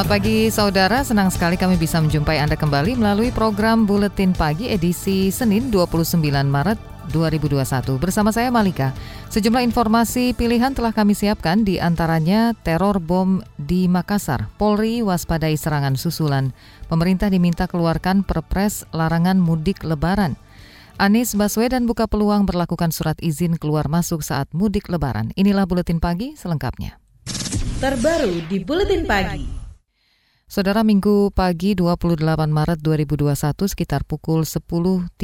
Selamat 0.00 0.16
pagi 0.16 0.48
saudara, 0.48 1.04
senang 1.04 1.28
sekali 1.28 1.60
kami 1.60 1.76
bisa 1.76 2.00
menjumpai 2.00 2.40
Anda 2.40 2.56
kembali 2.56 2.96
melalui 2.96 3.28
program 3.28 3.84
Buletin 3.84 4.32
Pagi 4.32 4.72
edisi 4.72 5.28
Senin 5.28 5.68
29 5.68 6.16
Maret 6.48 6.80
2021. 7.12 8.00
Bersama 8.00 8.32
saya 8.32 8.48
Malika, 8.48 8.96
sejumlah 9.28 9.60
informasi 9.60 10.32
pilihan 10.32 10.72
telah 10.72 10.96
kami 10.96 11.12
siapkan 11.12 11.68
di 11.68 11.76
antaranya 11.76 12.56
teror 12.64 12.96
bom 12.96 13.44
di 13.60 13.92
Makassar, 13.92 14.48
Polri 14.56 15.04
waspadai 15.04 15.60
serangan 15.60 16.00
susulan, 16.00 16.56
pemerintah 16.88 17.28
diminta 17.28 17.68
keluarkan 17.68 18.24
perpres 18.24 18.88
larangan 18.96 19.36
mudik 19.36 19.84
lebaran. 19.84 20.40
Anies 20.96 21.36
Baswedan 21.36 21.84
buka 21.84 22.08
peluang 22.08 22.48
berlakukan 22.48 22.88
surat 22.88 23.20
izin 23.20 23.60
keluar 23.60 23.84
masuk 23.92 24.24
saat 24.24 24.48
mudik 24.56 24.88
lebaran. 24.88 25.36
Inilah 25.36 25.68
Buletin 25.68 26.00
Pagi 26.00 26.40
selengkapnya. 26.40 26.96
Terbaru 27.84 28.48
di 28.48 28.64
Buletin 28.64 29.04
Pagi. 29.04 29.59
Saudara 30.50 30.82
Minggu 30.82 31.30
pagi 31.30 31.78
28 31.78 32.26
Maret 32.50 32.82
2021 32.82 33.70
sekitar 33.70 34.02
pukul 34.02 34.42
10.35 34.42 35.22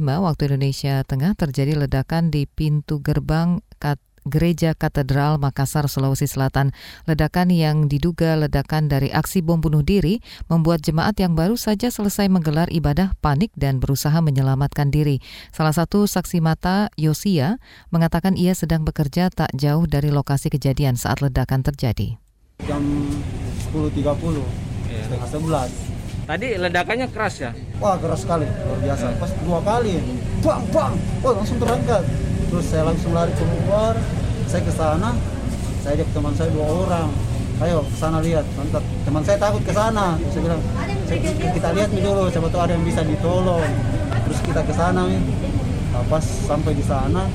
waktu 0.00 0.42
Indonesia 0.48 1.04
Tengah 1.04 1.36
terjadi 1.36 1.76
ledakan 1.76 2.32
di 2.32 2.48
pintu 2.48 3.04
gerbang 3.04 3.60
kat 3.76 4.00
Gereja 4.24 4.72
Katedral 4.72 5.36
Makassar, 5.36 5.92
Sulawesi 5.92 6.24
Selatan. 6.24 6.72
Ledakan 7.04 7.52
yang 7.52 7.84
diduga 7.84 8.32
ledakan 8.32 8.88
dari 8.88 9.12
aksi 9.12 9.44
bom 9.44 9.60
bunuh 9.60 9.84
diri 9.84 10.24
membuat 10.48 10.80
jemaat 10.80 11.20
yang 11.20 11.36
baru 11.36 11.60
saja 11.60 11.92
selesai 11.92 12.32
menggelar 12.32 12.72
ibadah 12.72 13.12
panik 13.20 13.52
dan 13.52 13.76
berusaha 13.76 14.24
menyelamatkan 14.24 14.88
diri. 14.88 15.20
Salah 15.52 15.76
satu 15.76 16.08
saksi 16.08 16.40
mata, 16.40 16.88
Yosia, 16.96 17.60
mengatakan 17.92 18.40
ia 18.40 18.56
sedang 18.56 18.88
bekerja 18.88 19.28
tak 19.28 19.52
jauh 19.52 19.84
dari 19.84 20.08
lokasi 20.08 20.48
kejadian 20.48 20.96
saat 20.96 21.20
ledakan 21.20 21.60
terjadi. 21.60 22.16
10.30 23.72 24.04
yeah. 24.04 25.02
setengah 25.08 25.28
sebelas. 25.28 25.70
Tadi 26.22 26.48
ledakannya 26.54 27.08
keras 27.10 27.34
ya? 27.40 27.50
Wah 27.82 27.98
keras 27.98 28.22
sekali 28.22 28.46
luar 28.46 28.78
biasa. 28.78 29.04
Yeah. 29.10 29.18
pas 29.18 29.30
dua 29.42 29.58
kali 29.64 29.92
bang 30.44 30.62
bang. 30.70 30.92
Oh 31.24 31.32
langsung 31.32 31.58
terangkat. 31.58 32.04
Terus 32.52 32.64
saya 32.68 32.82
langsung 32.84 33.16
lari 33.16 33.32
keluar 33.34 33.96
saya 34.44 34.62
ke 34.68 34.72
sana 34.76 35.16
saya 35.82 35.98
ajak 35.98 36.08
teman 36.14 36.32
saya 36.36 36.48
dua 36.52 36.66
orang. 36.68 37.08
Ayo 37.58 37.82
ke 37.82 37.96
sana 37.96 38.18
lihat 38.20 38.46
mantap. 38.54 38.84
Teman 39.08 39.22
saya 39.24 39.38
takut 39.40 39.62
ke 39.64 39.72
sana. 39.74 40.20
Saya 40.30 40.40
bilang 40.44 40.62
kita 41.56 41.68
lihat 41.74 41.90
nih 41.90 42.02
dulu 42.04 42.28
siapa 42.30 42.48
tahu 42.52 42.62
ada 42.62 42.72
yang 42.76 42.84
bisa 42.86 43.00
ditolong. 43.02 43.66
Terus 44.28 44.38
kita 44.46 44.60
ke 44.62 44.74
sana 44.76 45.08
nih 45.10 45.22
pas 46.08 46.24
sampai 46.24 46.72
di 46.72 46.84
sana 46.84 47.28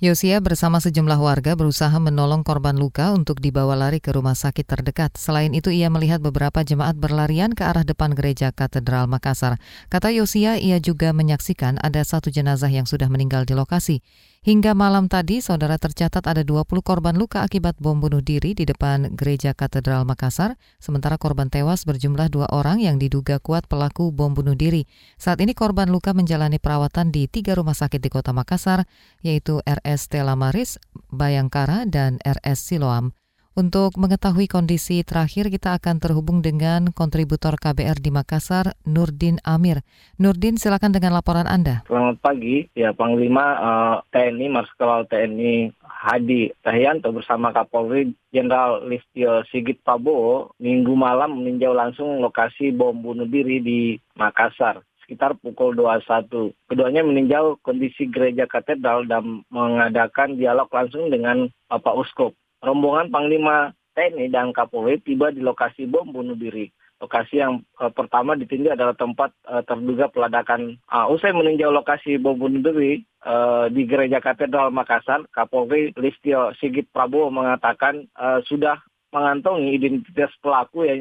Yosia 0.00 0.40
bersama 0.40 0.80
sejumlah 0.80 1.20
warga 1.20 1.52
berusaha 1.52 1.92
menolong 2.00 2.40
korban 2.40 2.72
luka 2.72 3.12
untuk 3.12 3.36
dibawa 3.36 3.76
lari 3.76 4.00
ke 4.00 4.16
rumah 4.16 4.32
sakit 4.32 4.64
terdekat. 4.64 5.12
Selain 5.20 5.52
itu, 5.52 5.68
ia 5.68 5.92
melihat 5.92 6.24
beberapa 6.24 6.64
jemaat 6.64 6.96
berlarian 6.96 7.52
ke 7.52 7.68
arah 7.68 7.84
depan 7.84 8.16
gereja 8.16 8.48
Katedral 8.48 9.12
Makassar. 9.12 9.60
Kata 9.92 10.08
Yosia, 10.08 10.56
ia 10.56 10.80
juga 10.80 11.12
menyaksikan 11.12 11.76
ada 11.84 12.00
satu 12.00 12.32
jenazah 12.32 12.72
yang 12.72 12.88
sudah 12.88 13.12
meninggal 13.12 13.44
di 13.44 13.52
lokasi. 13.52 14.00
Hingga 14.40 14.72
malam 14.72 15.04
tadi, 15.04 15.44
saudara 15.44 15.76
tercatat 15.76 16.24
ada 16.24 16.40
20 16.40 16.64
korban 16.80 17.12
luka 17.12 17.44
akibat 17.44 17.76
bom 17.76 18.00
bunuh 18.00 18.24
diri 18.24 18.56
di 18.56 18.64
depan 18.64 19.12
Gereja 19.12 19.52
Katedral 19.52 20.08
Makassar, 20.08 20.56
sementara 20.80 21.20
korban 21.20 21.52
tewas 21.52 21.84
berjumlah 21.84 22.32
dua 22.32 22.48
orang 22.48 22.80
yang 22.80 22.96
diduga 22.96 23.36
kuat 23.36 23.68
pelaku 23.68 24.08
bom 24.08 24.32
bunuh 24.32 24.56
diri. 24.56 24.88
Saat 25.20 25.44
ini 25.44 25.52
korban 25.52 25.92
luka 25.92 26.16
menjalani 26.16 26.56
perawatan 26.56 27.12
di 27.12 27.28
tiga 27.28 27.52
rumah 27.52 27.76
sakit 27.76 28.00
di 28.00 28.08
kota 28.08 28.32
Makassar, 28.32 28.88
yaitu 29.20 29.60
RS 29.60 30.08
Stella 30.08 30.32
Maris, 30.40 30.80
Bayangkara, 31.12 31.84
dan 31.84 32.16
RS 32.24 32.64
Siloam. 32.64 33.19
Untuk 33.60 34.00
mengetahui 34.00 34.48
kondisi 34.48 35.04
terakhir, 35.04 35.52
kita 35.52 35.76
akan 35.76 36.00
terhubung 36.00 36.40
dengan 36.40 36.96
kontributor 36.96 37.60
KBR 37.60 38.00
di 38.00 38.08
Makassar, 38.08 38.72
Nurdin 38.88 39.36
Amir. 39.44 39.84
Nurdin, 40.16 40.56
silakan 40.56 40.96
dengan 40.96 41.12
laporan 41.12 41.44
Anda. 41.44 41.84
Selamat 41.84 42.24
pagi, 42.24 42.64
ya 42.72 42.96
Panglima 42.96 43.60
uh, 43.60 43.96
eh, 44.16 44.32
TNI, 44.32 44.46
Marskal 44.48 45.04
TNI 45.12 45.76
Hadi 45.84 46.56
Tahyanto 46.64 47.12
bersama 47.12 47.52
Kapolri 47.52 48.16
Jenderal 48.32 48.88
Listio 48.88 49.44
Sigit 49.52 49.76
Prabowo 49.84 50.56
minggu 50.56 50.96
malam 50.96 51.44
meninjau 51.44 51.76
langsung 51.76 52.16
lokasi 52.24 52.72
bom 52.72 52.96
bunuh 52.96 53.28
diri 53.28 53.60
di 53.60 54.00
Makassar 54.16 54.80
sekitar 55.04 55.36
pukul 55.36 55.76
21. 55.76 56.54
Keduanya 56.64 57.04
meninjau 57.04 57.60
kondisi 57.60 58.08
gereja 58.08 58.48
katedral 58.48 59.04
dan 59.04 59.44
mengadakan 59.52 60.40
dialog 60.40 60.72
langsung 60.72 61.12
dengan 61.12 61.52
Bapak 61.68 61.98
Uskup 61.98 62.39
rombongan 62.60 63.08
Panglima 63.08 63.72
TNI 63.96 64.30
dan 64.30 64.54
Kapolri 64.54 65.02
tiba 65.02 65.34
di 65.34 65.42
lokasi 65.42 65.84
bom 65.88 66.06
bunuh 66.08 66.38
diri. 66.38 66.70
Lokasi 67.00 67.40
yang 67.40 67.64
uh, 67.80 67.88
pertama 67.88 68.36
ditinjau 68.36 68.76
adalah 68.76 68.92
tempat 68.92 69.32
uh, 69.48 69.64
terduga 69.64 70.12
peledakan. 70.12 70.76
Uh, 70.84 71.08
usai 71.08 71.32
meninjau 71.32 71.72
lokasi 71.72 72.20
bom 72.20 72.36
bunuh 72.36 72.60
diri 72.60 73.00
uh, 73.24 73.72
di 73.72 73.88
Gereja 73.88 74.20
Katedral 74.20 74.68
Makassar, 74.68 75.24
Kapolri 75.32 75.96
Listio 75.96 76.52
Sigit 76.60 76.86
Prabowo 76.92 77.32
mengatakan 77.32 78.04
sudah 78.44 78.76
mengantongi 79.10 79.74
identitas 79.74 80.30
pelaku 80.44 80.86
yang 80.86 81.00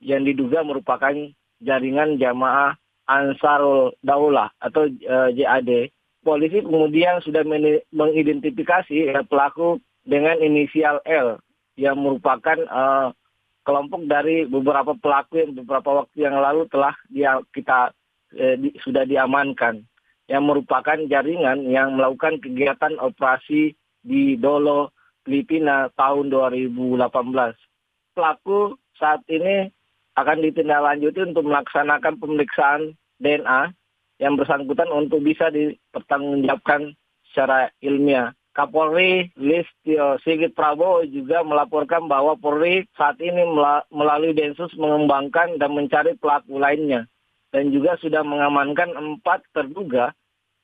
yang 0.00 0.22
diduga 0.24 0.64
merupakan 0.64 1.12
jaringan 1.60 2.16
jamaah 2.16 2.78
Ansarul 3.10 3.92
Daulah 4.06 4.54
atau 4.62 4.86
JAD. 5.34 5.90
Polisi 6.20 6.62
kemudian 6.62 7.18
sudah 7.24 7.42
mengidentifikasi 7.90 9.24
pelaku 9.26 9.82
dengan 10.04 10.40
inisial 10.40 11.00
L 11.04 11.40
yang 11.76 12.00
merupakan 12.00 12.58
uh, 12.68 13.12
kelompok 13.64 14.02
dari 14.08 14.48
beberapa 14.48 14.96
pelaku 14.96 15.44
yang 15.44 15.52
beberapa 15.56 16.04
waktu 16.04 16.16
yang 16.26 16.36
lalu 16.40 16.66
telah 16.72 16.96
dia 17.12 17.38
kita 17.52 17.92
eh, 18.34 18.56
di, 18.56 18.72
sudah 18.80 19.04
diamankan 19.04 19.84
yang 20.30 20.46
merupakan 20.46 20.96
jaringan 21.10 21.66
yang 21.68 21.98
melakukan 21.98 22.38
kegiatan 22.38 22.94
operasi 23.02 23.74
di 24.00 24.38
Dolo, 24.38 24.94
Filipina 25.26 25.90
tahun 25.98 26.32
2018. 26.32 26.96
Pelaku 28.16 28.78
saat 28.96 29.20
ini 29.28 29.68
akan 30.16 30.38
ditindaklanjuti 30.44 31.34
untuk 31.34 31.44
melaksanakan 31.50 32.14
pemeriksaan 32.18 32.94
DNA 33.20 33.74
yang 34.22 34.36
bersangkutan 34.36 34.88
untuk 34.92 35.24
bisa 35.24 35.48
dipertanggungjawabkan 35.50 36.94
secara 37.30 37.72
ilmiah. 37.82 38.34
Kapolri 38.50 39.30
Listio 39.38 40.18
Sigit 40.26 40.58
Prabowo 40.58 41.06
juga 41.06 41.46
melaporkan 41.46 42.10
bahwa 42.10 42.34
Polri 42.34 42.82
saat 42.98 43.14
ini 43.22 43.46
melalui 43.94 44.34
Densus 44.34 44.74
mengembangkan 44.74 45.54
dan 45.62 45.70
mencari 45.70 46.18
pelaku 46.18 46.58
lainnya 46.58 47.06
dan 47.54 47.70
juga 47.70 47.94
sudah 48.02 48.26
mengamankan 48.26 48.90
empat 48.94 49.46
terduga 49.54 50.10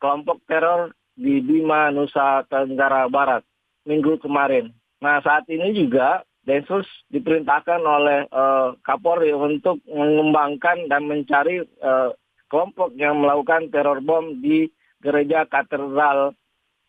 kelompok 0.03 0.43
teror 0.51 0.95
di 1.15 1.39
Bima, 1.41 1.95
Nusa 1.95 2.43
Tenggara 2.51 3.07
Barat 3.07 3.47
minggu 3.87 4.19
kemarin. 4.19 4.75
Nah 4.99 5.23
saat 5.23 5.47
ini 5.47 5.71
juga 5.71 6.27
Densus 6.47 6.87
diperintahkan 7.11 7.83
oleh 7.83 8.31
uh, 8.31 8.75
Kapolri 8.87 9.35
untuk 9.35 9.83
mengembangkan 9.91 10.87
dan 10.87 11.07
mencari 11.07 11.63
uh, 11.83 12.15
kelompok 12.47 12.95
yang 12.95 13.19
melakukan 13.19 13.67
teror 13.75 13.99
bom 13.99 14.39
di 14.39 14.71
gereja 15.03 15.43
katedral 15.47 16.35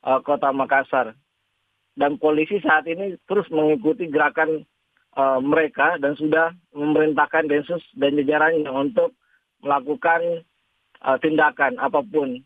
uh, 0.04 0.20
kota 0.22 0.52
Makassar. 0.54 1.16
Dan 1.98 2.22
polisi 2.22 2.62
saat 2.62 2.86
ini 2.86 3.18
terus 3.26 3.50
mengikuti 3.50 4.06
gerakan 4.06 4.62
uh, 5.18 5.42
mereka 5.42 5.98
dan 5.98 6.14
sudah 6.14 6.54
memerintahkan 6.76 7.50
Densus 7.50 7.82
dan 7.98 8.14
jajarannya 8.22 8.70
untuk 8.70 9.18
melakukan 9.66 10.46
uh, 11.02 11.18
tindakan 11.18 11.82
apa 11.82 12.06
pun 12.06 12.46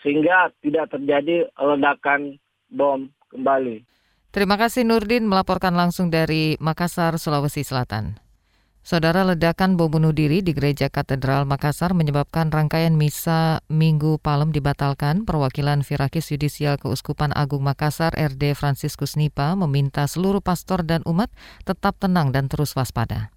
sehingga 0.00 0.54
tidak 0.64 0.94
terjadi 0.94 1.50
ledakan 1.58 2.38
bom 2.72 3.10
kembali. 3.28 3.84
Terima 4.28 4.60
kasih 4.60 4.84
Nurdin 4.84 5.24
melaporkan 5.24 5.74
langsung 5.74 6.12
dari 6.12 6.54
Makassar, 6.60 7.16
Sulawesi 7.16 7.64
Selatan. 7.64 8.27
Saudara 8.88 9.20
ledakan 9.20 9.76
bom 9.76 9.92
bunuh 9.92 10.16
diri 10.16 10.40
di 10.40 10.56
Gereja 10.56 10.88
Katedral 10.88 11.44
Makassar 11.44 11.92
menyebabkan 11.92 12.48
rangkaian 12.48 12.96
misa 12.96 13.60
Minggu 13.68 14.16
Palem 14.16 14.48
dibatalkan. 14.48 15.28
Perwakilan 15.28 15.84
Firakis 15.84 16.32
Yudisial 16.32 16.80
Keuskupan 16.80 17.36
Agung 17.36 17.60
Makassar 17.60 18.16
RD 18.16 18.56
Franciscus 18.56 19.20
Nipa 19.20 19.52
meminta 19.60 20.08
seluruh 20.08 20.40
pastor 20.40 20.88
dan 20.88 21.04
umat 21.04 21.28
tetap 21.68 22.00
tenang 22.00 22.32
dan 22.32 22.48
terus 22.48 22.72
waspada. 22.72 23.28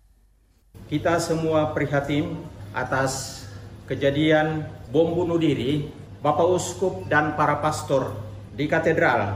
Kita 0.88 1.20
semua 1.20 1.76
prihatin 1.76 2.32
atas 2.72 3.44
kejadian 3.92 4.64
bom 4.88 5.12
bunuh 5.12 5.36
diri 5.36 5.92
Bapak 6.24 6.48
Uskup 6.48 7.12
dan 7.12 7.36
para 7.36 7.60
pastor 7.60 8.16
di 8.56 8.72
katedral 8.72 9.36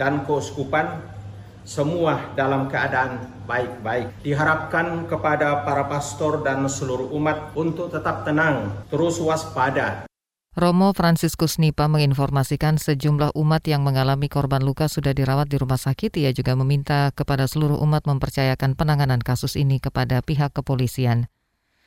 dan 0.00 0.24
keuskupan 0.24 1.19
semua 1.64 2.32
dalam 2.36 2.68
keadaan 2.70 3.24
baik-baik. 3.44 4.22
Diharapkan 4.24 5.08
kepada 5.10 5.64
para 5.64 5.86
pastor 5.86 6.44
dan 6.44 6.64
seluruh 6.66 7.12
umat 7.16 7.52
untuk 7.56 7.90
tetap 7.90 8.22
tenang, 8.22 8.70
terus 8.88 9.18
waspada, 9.18 10.10
Romo 10.58 10.90
Franciscus 10.90 11.62
Nipa 11.62 11.86
menginformasikan 11.86 12.74
sejumlah 12.74 13.38
umat 13.38 13.62
yang 13.70 13.86
mengalami 13.86 14.26
korban 14.26 14.66
luka 14.66 14.90
sudah 14.90 15.14
dirawat 15.14 15.46
di 15.46 15.54
rumah 15.54 15.78
sakit. 15.78 16.18
Ia 16.18 16.34
juga 16.34 16.58
meminta 16.58 17.14
kepada 17.14 17.46
seluruh 17.46 17.78
umat 17.86 18.02
mempercayakan 18.02 18.74
penanganan 18.74 19.22
kasus 19.22 19.54
ini 19.54 19.78
kepada 19.78 20.18
pihak 20.26 20.50
kepolisian. 20.50 21.30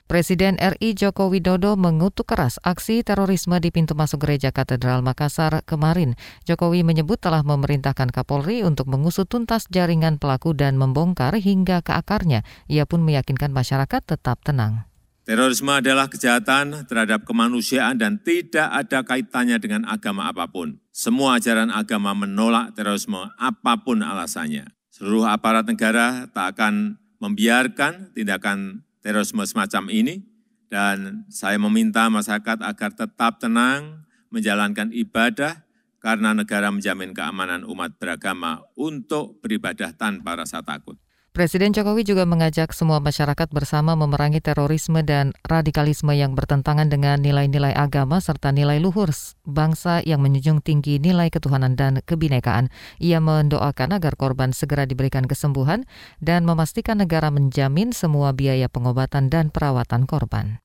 Presiden 0.03 0.59
RI 0.59 1.00
Joko 1.00 1.31
Widodo 1.31 1.79
mengutuk 1.79 2.35
keras 2.35 2.59
aksi 2.59 3.07
terorisme 3.07 3.55
di 3.63 3.71
pintu 3.71 3.95
masuk 3.95 4.27
gereja 4.27 4.51
Katedral 4.51 5.00
Makassar 5.00 5.63
kemarin. 5.63 6.19
Jokowi 6.44 6.83
menyebut 6.83 7.23
telah 7.23 7.39
memerintahkan 7.39 8.11
Kapolri 8.11 8.67
untuk 8.67 8.91
mengusut 8.91 9.31
tuntas 9.31 9.63
jaringan 9.71 10.19
pelaku 10.19 10.51
dan 10.51 10.75
membongkar 10.75 11.39
hingga 11.39 11.79
ke 11.79 11.95
akarnya. 11.95 12.44
Ia 12.67 12.83
pun 12.83 13.00
meyakinkan 13.00 13.55
masyarakat 13.55 14.03
tetap 14.03 14.44
tenang. 14.44 14.83
Terorisme 15.23 15.71
adalah 15.71 16.11
kejahatan 16.11 16.83
terhadap 16.83 17.23
kemanusiaan 17.23 17.95
dan 17.95 18.19
tidak 18.19 18.67
ada 18.75 19.07
kaitannya 19.07 19.56
dengan 19.56 19.88
agama 19.88 20.27
apa 20.27 20.51
pun. 20.51 20.83
Semua 20.91 21.39
ajaran 21.39 21.71
agama 21.71 22.11
menolak 22.11 22.75
terorisme 22.75 23.31
apa 23.39 23.79
pun 23.79 24.03
alasannya. 24.03 24.67
Seluruh 24.91 25.31
aparat 25.31 25.63
negara 25.63 26.27
tak 26.27 26.59
akan 26.59 26.99
membiarkan 27.23 28.11
tindakan 28.11 28.83
terorisme 29.03 29.44
semacam 29.44 29.91
ini 29.91 30.23
dan 30.71 31.27
saya 31.29 31.59
meminta 31.61 32.09
masyarakat 32.09 32.63
agar 32.63 32.89
tetap 32.95 33.38
tenang 33.38 34.07
menjalankan 34.33 34.89
ibadah 34.89 35.61
karena 36.01 36.33
negara 36.33 36.73
menjamin 36.73 37.13
keamanan 37.13 37.61
umat 37.67 37.95
beragama 38.01 38.65
untuk 38.73 39.39
beribadah 39.44 39.94
tanpa 39.94 40.39
rasa 40.39 40.65
takut. 40.65 40.97
Presiden 41.33 41.74
Jokowi 41.74 42.06
juga 42.06 42.30
mengajak 42.30 42.77
semua 42.77 43.01
masyarakat 43.01 43.50
bersama 43.50 43.97
memerangi 43.97 44.38
terorisme 44.38 45.01
dan 45.01 45.33
radikalisme 45.41 46.13
yang 46.13 46.38
bertentangan 46.38 46.94
dengan 46.94 47.18
nilai-nilai 47.25 47.74
agama 47.74 48.21
serta 48.21 48.53
nilai 48.53 48.77
luhur 48.77 49.09
bangsa 49.41 50.06
yang 50.06 50.21
menjunjung 50.21 50.62
tinggi 50.62 51.01
nilai 51.01 51.33
ketuhanan 51.33 51.74
dan 51.74 52.06
kebinekaan. 52.06 52.69
Ia 53.01 53.18
mendoakan 53.18 53.97
agar 53.97 54.13
korban 54.13 54.53
segera 54.53 54.85
diberikan 54.85 55.25
kesembuhan 55.25 55.89
dan 56.21 56.45
memastikan 56.45 57.01
negara 57.01 57.33
menjamin 57.33 57.97
semua 57.97 58.30
biaya 58.30 58.69
pengobatan 58.69 59.33
dan 59.33 59.50
perawatan 59.50 60.06
korban. 60.06 60.62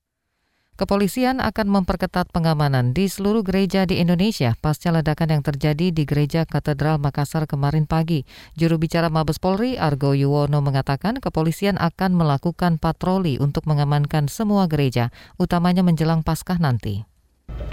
Kepolisian 0.78 1.42
akan 1.42 1.74
memperketat 1.74 2.30
pengamanan 2.30 2.94
di 2.94 3.10
seluruh 3.10 3.42
gereja 3.42 3.82
di 3.82 3.98
Indonesia 3.98 4.54
pasca 4.62 4.94
ledakan 4.94 5.34
yang 5.34 5.42
terjadi 5.42 5.90
di 5.90 6.06
Gereja 6.06 6.46
Katedral 6.46 7.02
Makassar 7.02 7.50
kemarin 7.50 7.82
pagi. 7.82 8.22
Juru 8.54 8.78
bicara 8.78 9.10
Mabes 9.10 9.42
Polri 9.42 9.74
Argo 9.74 10.14
Yuwono 10.14 10.62
mengatakan 10.62 11.18
kepolisian 11.18 11.82
akan 11.82 12.14
melakukan 12.14 12.78
patroli 12.78 13.42
untuk 13.42 13.66
mengamankan 13.66 14.30
semua 14.30 14.70
gereja, 14.70 15.10
utamanya 15.34 15.82
menjelang 15.82 16.22
Paskah 16.22 16.62
nanti. 16.62 17.17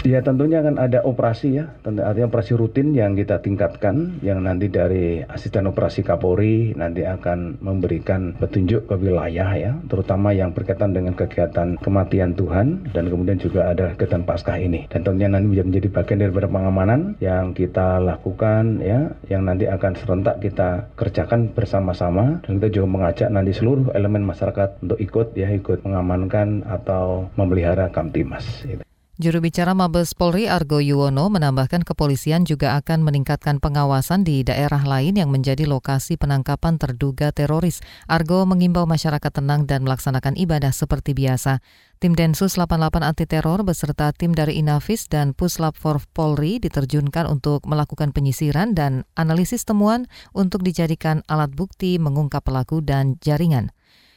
Ya 0.06 0.22
tentunya 0.22 0.62
akan 0.62 0.78
ada 0.78 1.02
operasi 1.02 1.58
ya, 1.58 1.66
artinya 1.82 2.30
operasi 2.30 2.54
rutin 2.54 2.94
yang 2.94 3.18
kita 3.18 3.42
tingkatkan, 3.42 4.22
yang 4.22 4.38
nanti 4.38 4.70
dari 4.70 5.26
asisten 5.26 5.66
operasi 5.66 6.06
Kapolri 6.06 6.78
nanti 6.78 7.02
akan 7.02 7.58
memberikan 7.58 8.38
petunjuk 8.38 8.86
ke 8.86 8.94
wilayah 9.02 9.50
ya, 9.58 9.74
terutama 9.90 10.30
yang 10.30 10.54
berkaitan 10.54 10.94
dengan 10.94 11.18
kegiatan 11.18 11.74
kematian 11.82 12.38
Tuhan 12.38 12.86
dan 12.94 13.10
kemudian 13.10 13.42
juga 13.42 13.74
ada 13.74 13.98
kegiatan 13.98 14.22
Paskah 14.22 14.62
ini. 14.62 14.86
Dan 14.86 15.02
tentunya 15.02 15.26
nanti 15.26 15.58
menjadi 15.58 15.90
bagian 15.90 16.22
daripada 16.22 16.46
pengamanan 16.54 17.18
yang 17.18 17.50
kita 17.50 17.98
lakukan 17.98 18.78
ya, 18.78 19.10
yang 19.26 19.42
nanti 19.42 19.66
akan 19.66 19.92
serentak 19.98 20.38
kita 20.38 20.86
kerjakan 20.94 21.50
bersama-sama 21.50 22.38
dan 22.46 22.62
kita 22.62 22.78
juga 22.78 22.86
mengajak 22.94 23.28
nanti 23.34 23.50
seluruh 23.58 23.90
elemen 23.90 24.22
masyarakat 24.22 24.86
untuk 24.86 25.02
ikut 25.02 25.34
ya, 25.34 25.50
ikut 25.50 25.82
mengamankan 25.82 26.62
atau 26.62 27.26
memelihara 27.34 27.90
Kamtimas. 27.90 28.46
Gitu. 28.62 28.86
Juru 29.16 29.40
bicara 29.48 29.72
Mabes 29.72 30.12
Polri 30.12 30.44
Argo 30.44 30.76
Yuwono 30.76 31.32
menambahkan 31.32 31.88
kepolisian 31.88 32.44
juga 32.44 32.76
akan 32.76 33.00
meningkatkan 33.00 33.64
pengawasan 33.64 34.28
di 34.28 34.44
daerah 34.44 34.84
lain 34.84 35.16
yang 35.16 35.32
menjadi 35.32 35.64
lokasi 35.64 36.20
penangkapan 36.20 36.76
terduga 36.76 37.32
teroris. 37.32 37.80
Argo 38.12 38.44
mengimbau 38.44 38.84
masyarakat 38.84 39.32
tenang 39.32 39.64
dan 39.64 39.88
melaksanakan 39.88 40.36
ibadah 40.36 40.68
seperti 40.68 41.16
biasa. 41.16 41.64
Tim 41.96 42.12
Densus 42.12 42.60
88 42.60 43.00
anti 43.00 43.24
teror 43.24 43.64
beserta 43.64 44.12
tim 44.12 44.36
dari 44.36 44.60
Inavis 44.60 45.08
dan 45.08 45.32
Puslap 45.32 45.80
for 45.80 45.96
Polri 46.12 46.60
diterjunkan 46.60 47.24
untuk 47.24 47.64
melakukan 47.64 48.12
penyisiran 48.12 48.76
dan 48.76 49.08
analisis 49.16 49.64
temuan 49.64 50.12
untuk 50.36 50.60
dijadikan 50.60 51.24
alat 51.24 51.56
bukti 51.56 51.96
mengungkap 51.96 52.44
pelaku 52.44 52.84
dan 52.84 53.16
jaringan. 53.24 53.72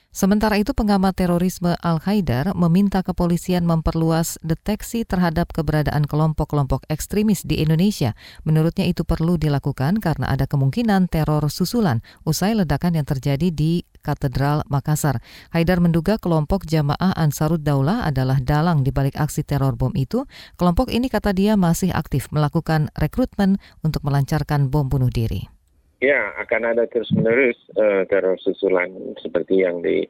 Sementara 0.09 0.57
itu, 0.57 0.73
pengamat 0.73 1.21
terorisme 1.21 1.77
Al-Haidar 1.85 2.57
meminta 2.57 3.05
kepolisian 3.05 3.61
memperluas 3.61 4.41
deteksi 4.41 5.05
terhadap 5.05 5.53
keberadaan 5.53 6.09
kelompok-kelompok 6.09 6.89
ekstremis 6.89 7.45
di 7.45 7.61
Indonesia. 7.61 8.17
Menurutnya 8.41 8.89
itu 8.89 9.05
perlu 9.05 9.37
dilakukan 9.37 10.01
karena 10.01 10.33
ada 10.33 10.49
kemungkinan 10.49 11.13
teror 11.13 11.45
susulan 11.53 12.01
usai 12.25 12.57
ledakan 12.57 12.97
yang 12.97 13.05
terjadi 13.05 13.53
di 13.53 13.85
Katedral 14.01 14.65
Makassar. 14.65 15.21
Haidar 15.53 15.77
menduga 15.77 16.17
kelompok 16.17 16.65
jamaah 16.65 17.13
Ansarud 17.13 17.61
Daulah 17.61 18.09
adalah 18.09 18.41
dalang 18.41 18.81
di 18.81 18.89
balik 18.89 19.13
aksi 19.13 19.45
teror 19.45 19.77
bom 19.77 19.93
itu. 19.93 20.25
Kelompok 20.57 20.89
ini 20.89 21.05
kata 21.05 21.37
dia 21.37 21.53
masih 21.53 21.93
aktif 21.93 22.33
melakukan 22.33 22.89
rekrutmen 22.97 23.61
untuk 23.85 24.01
melancarkan 24.01 24.73
bom 24.73 24.89
bunuh 24.89 25.13
diri. 25.13 25.58
Ya, 25.99 26.31
akan 26.39 26.63
ada 26.63 26.87
terus-menerus 26.87 27.59
uh, 27.75 28.07
teror 28.07 28.39
susulan 28.39 28.87
seperti 29.19 29.67
yang 29.67 29.83
di 29.83 30.07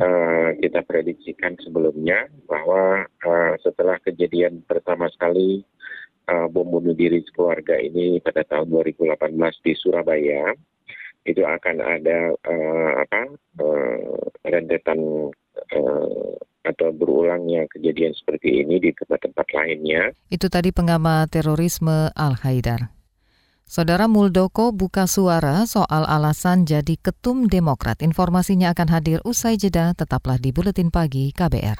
uh, 0.00 0.56
kita 0.56 0.80
prediksikan 0.88 1.60
sebelumnya 1.60 2.24
bahwa 2.48 3.04
uh, 3.04 3.52
setelah 3.60 4.00
kejadian 4.00 4.64
pertama 4.64 5.08
sekali 5.12 5.64
bom 6.30 6.62
bunuh 6.62 6.94
diri 6.94 7.26
keluarga 7.34 7.74
ini 7.74 8.22
pada 8.22 8.46
tahun 8.46 8.70
2018 8.70 9.18
di 9.66 9.74
Surabaya, 9.74 10.54
itu 11.26 11.42
akan 11.42 11.82
ada 11.82 12.30
apa 13.02 13.34
rentetan 14.46 15.26
atau 16.62 16.88
berulangnya 16.94 17.66
kejadian 17.74 18.14
seperti 18.14 18.62
ini 18.62 18.78
di 18.78 18.94
tempat-tempat 18.94 19.46
lainnya. 19.58 20.14
Itu 20.30 20.46
tadi 20.46 20.70
pengamat 20.70 21.34
terorisme 21.34 22.14
Al 22.14 22.38
Haidar. 22.46 22.99
Saudara 23.70 24.10
Muldoko 24.10 24.74
buka 24.74 25.06
suara 25.06 25.62
soal 25.62 26.02
alasan 26.02 26.66
jadi 26.66 26.98
ketum 26.98 27.46
Demokrat. 27.46 28.02
Informasinya 28.02 28.74
akan 28.74 28.88
hadir 28.90 29.18
usai 29.22 29.54
jeda, 29.54 29.94
tetaplah 29.94 30.42
di 30.42 30.50
Buletin 30.50 30.90
Pagi 30.90 31.30
KBR. 31.30 31.78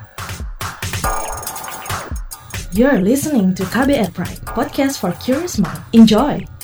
You're 2.70 3.02
listening 3.02 3.58
to 3.58 3.66
KBR 3.66 4.14
Pride, 4.14 4.38
podcast 4.54 5.02
for 5.02 5.10
curious 5.18 5.58
mind. 5.58 5.82
Enjoy! 5.90 6.59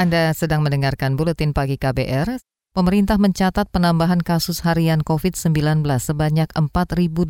Anda 0.00 0.32
sedang 0.32 0.64
mendengarkan 0.64 1.12
Buletin 1.12 1.52
Pagi 1.52 1.76
KBR. 1.76 2.40
Pemerintah 2.70 3.18
mencatat 3.18 3.66
penambahan 3.74 4.22
kasus 4.22 4.62
harian 4.62 5.02
COVID-19 5.02 5.82
sebanyak 5.98 6.46
4.083 6.54 7.26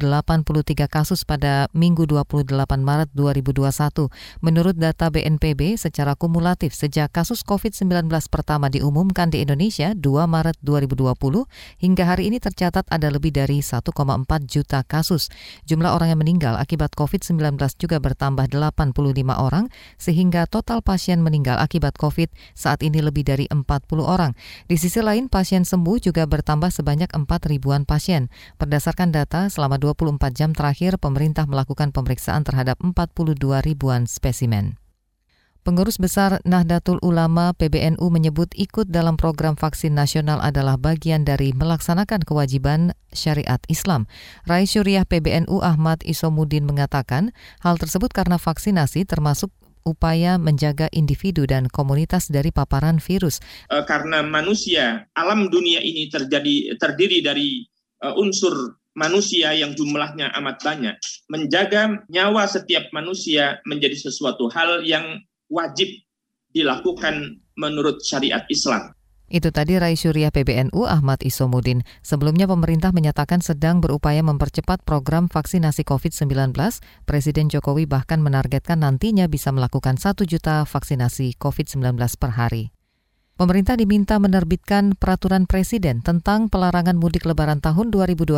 kasus 0.85 1.25
pada 1.25 1.65
Minggu 1.73 2.05
28 2.05 2.45
Maret 2.85 3.09
2021. 3.17 4.13
Menurut 4.45 4.77
data 4.77 5.09
BNPB, 5.09 5.81
secara 5.81 6.13
kumulatif 6.13 6.77
sejak 6.77 7.09
kasus 7.17 7.41
COVID-19 7.41 8.13
pertama 8.29 8.69
diumumkan 8.69 9.33
di 9.33 9.41
Indonesia 9.41 9.97
2 9.97 10.29
Maret 10.29 10.61
2020, 10.61 11.09
hingga 11.81 12.05
hari 12.05 12.29
ini 12.29 12.37
tercatat 12.37 12.85
ada 12.93 13.09
lebih 13.09 13.33
dari 13.33 13.65
1,4 13.65 13.97
juta 14.45 14.85
kasus. 14.85 15.33
Jumlah 15.65 15.97
orang 15.97 16.13
yang 16.13 16.21
meninggal 16.21 16.61
akibat 16.61 16.93
COVID-19 16.93 17.57
juga 17.81 17.97
bertambah 17.97 18.45
85 18.45 18.93
orang, 19.41 19.73
sehingga 19.97 20.45
total 20.45 20.85
pasien 20.85 21.25
meninggal 21.25 21.57
akibat 21.57 21.97
COVID 21.97 22.29
saat 22.53 22.85
ini 22.85 23.01
lebih 23.01 23.25
dari 23.25 23.49
40 23.49 23.65
orang. 24.05 24.37
Di 24.69 24.77
sisi 24.77 25.01
lain, 25.01 25.30
pasien 25.31 25.63
sembuh 25.63 26.03
juga 26.03 26.27
bertambah 26.27 26.75
sebanyak 26.75 27.15
4 27.15 27.25
ribuan 27.47 27.87
pasien. 27.87 28.27
Berdasarkan 28.59 29.15
data, 29.15 29.47
selama 29.47 29.79
24 29.79 30.35
jam 30.35 30.51
terakhir 30.51 30.99
pemerintah 30.99 31.47
melakukan 31.47 31.95
pemeriksaan 31.95 32.43
terhadap 32.43 32.83
42 32.83 33.39
ribuan 33.63 34.11
spesimen. 34.11 34.77
Pengurus 35.61 36.01
Besar 36.01 36.41
Nahdlatul 36.49 36.97
Ulama 37.05 37.53
PBNU 37.53 38.01
menyebut 38.09 38.49
ikut 38.57 38.89
dalam 38.89 39.21
program 39.21 39.61
vaksin 39.61 39.93
nasional 39.93 40.41
adalah 40.41 40.81
bagian 40.81 41.29
dari 41.29 41.53
melaksanakan 41.53 42.25
kewajiban 42.25 42.97
syariat 43.13 43.61
Islam. 43.69 44.09
Rais 44.49 44.73
Syuriah 44.73 45.05
PBNU 45.05 45.61
Ahmad 45.61 46.01
Isomudin 46.09 46.65
mengatakan 46.65 47.37
hal 47.61 47.77
tersebut 47.77 48.09
karena 48.09 48.41
vaksinasi 48.41 49.05
termasuk 49.05 49.53
upaya 49.85 50.37
menjaga 50.37 50.87
individu 50.93 51.45
dan 51.49 51.67
komunitas 51.69 52.29
dari 52.29 52.53
paparan 52.53 53.01
virus. 53.03 53.41
Uh, 53.69 53.85
karena 53.85 54.21
manusia, 54.25 55.09
alam 55.17 55.49
dunia 55.49 55.81
ini 55.81 56.09
terjadi 56.13 56.77
terdiri 56.77 57.25
dari 57.25 57.65
uh, 58.05 58.15
unsur 58.17 58.81
manusia 58.95 59.55
yang 59.55 59.73
jumlahnya 59.73 60.35
amat 60.43 60.61
banyak. 60.61 60.97
Menjaga 61.31 62.05
nyawa 62.11 62.45
setiap 62.45 62.91
manusia 62.91 63.63
menjadi 63.65 63.97
sesuatu 63.97 64.51
hal 64.51 64.83
yang 64.85 65.23
wajib 65.49 65.89
dilakukan 66.51 67.39
menurut 67.55 68.03
syariat 68.03 68.43
Islam. 68.51 68.91
Itu 69.31 69.55
tadi 69.55 69.79
Rais 69.79 70.03
Syuriah 70.03 70.35
PBNU 70.35 70.91
Ahmad 70.91 71.23
Isomudin. 71.23 71.87
Sebelumnya 72.03 72.51
pemerintah 72.51 72.91
menyatakan 72.91 73.39
sedang 73.39 73.79
berupaya 73.79 74.27
mempercepat 74.27 74.83
program 74.83 75.31
vaksinasi 75.31 75.87
COVID-19. 75.87 76.51
Presiden 77.07 77.47
Jokowi 77.47 77.87
bahkan 77.87 78.19
menargetkan 78.19 78.83
nantinya 78.83 79.31
bisa 79.31 79.55
melakukan 79.55 80.03
1 80.03 80.27
juta 80.27 80.67
vaksinasi 80.67 81.39
COVID-19 81.39 81.95
per 82.19 82.35
hari. 82.35 82.75
Pemerintah 83.41 83.73
diminta 83.73 84.21
menerbitkan 84.21 85.01
peraturan 85.01 85.49
presiden 85.49 86.05
tentang 86.05 86.53
pelarangan 86.53 86.93
mudik 86.93 87.25
lebaran 87.25 87.65
tahun 87.65 87.89
2021. 87.89 88.37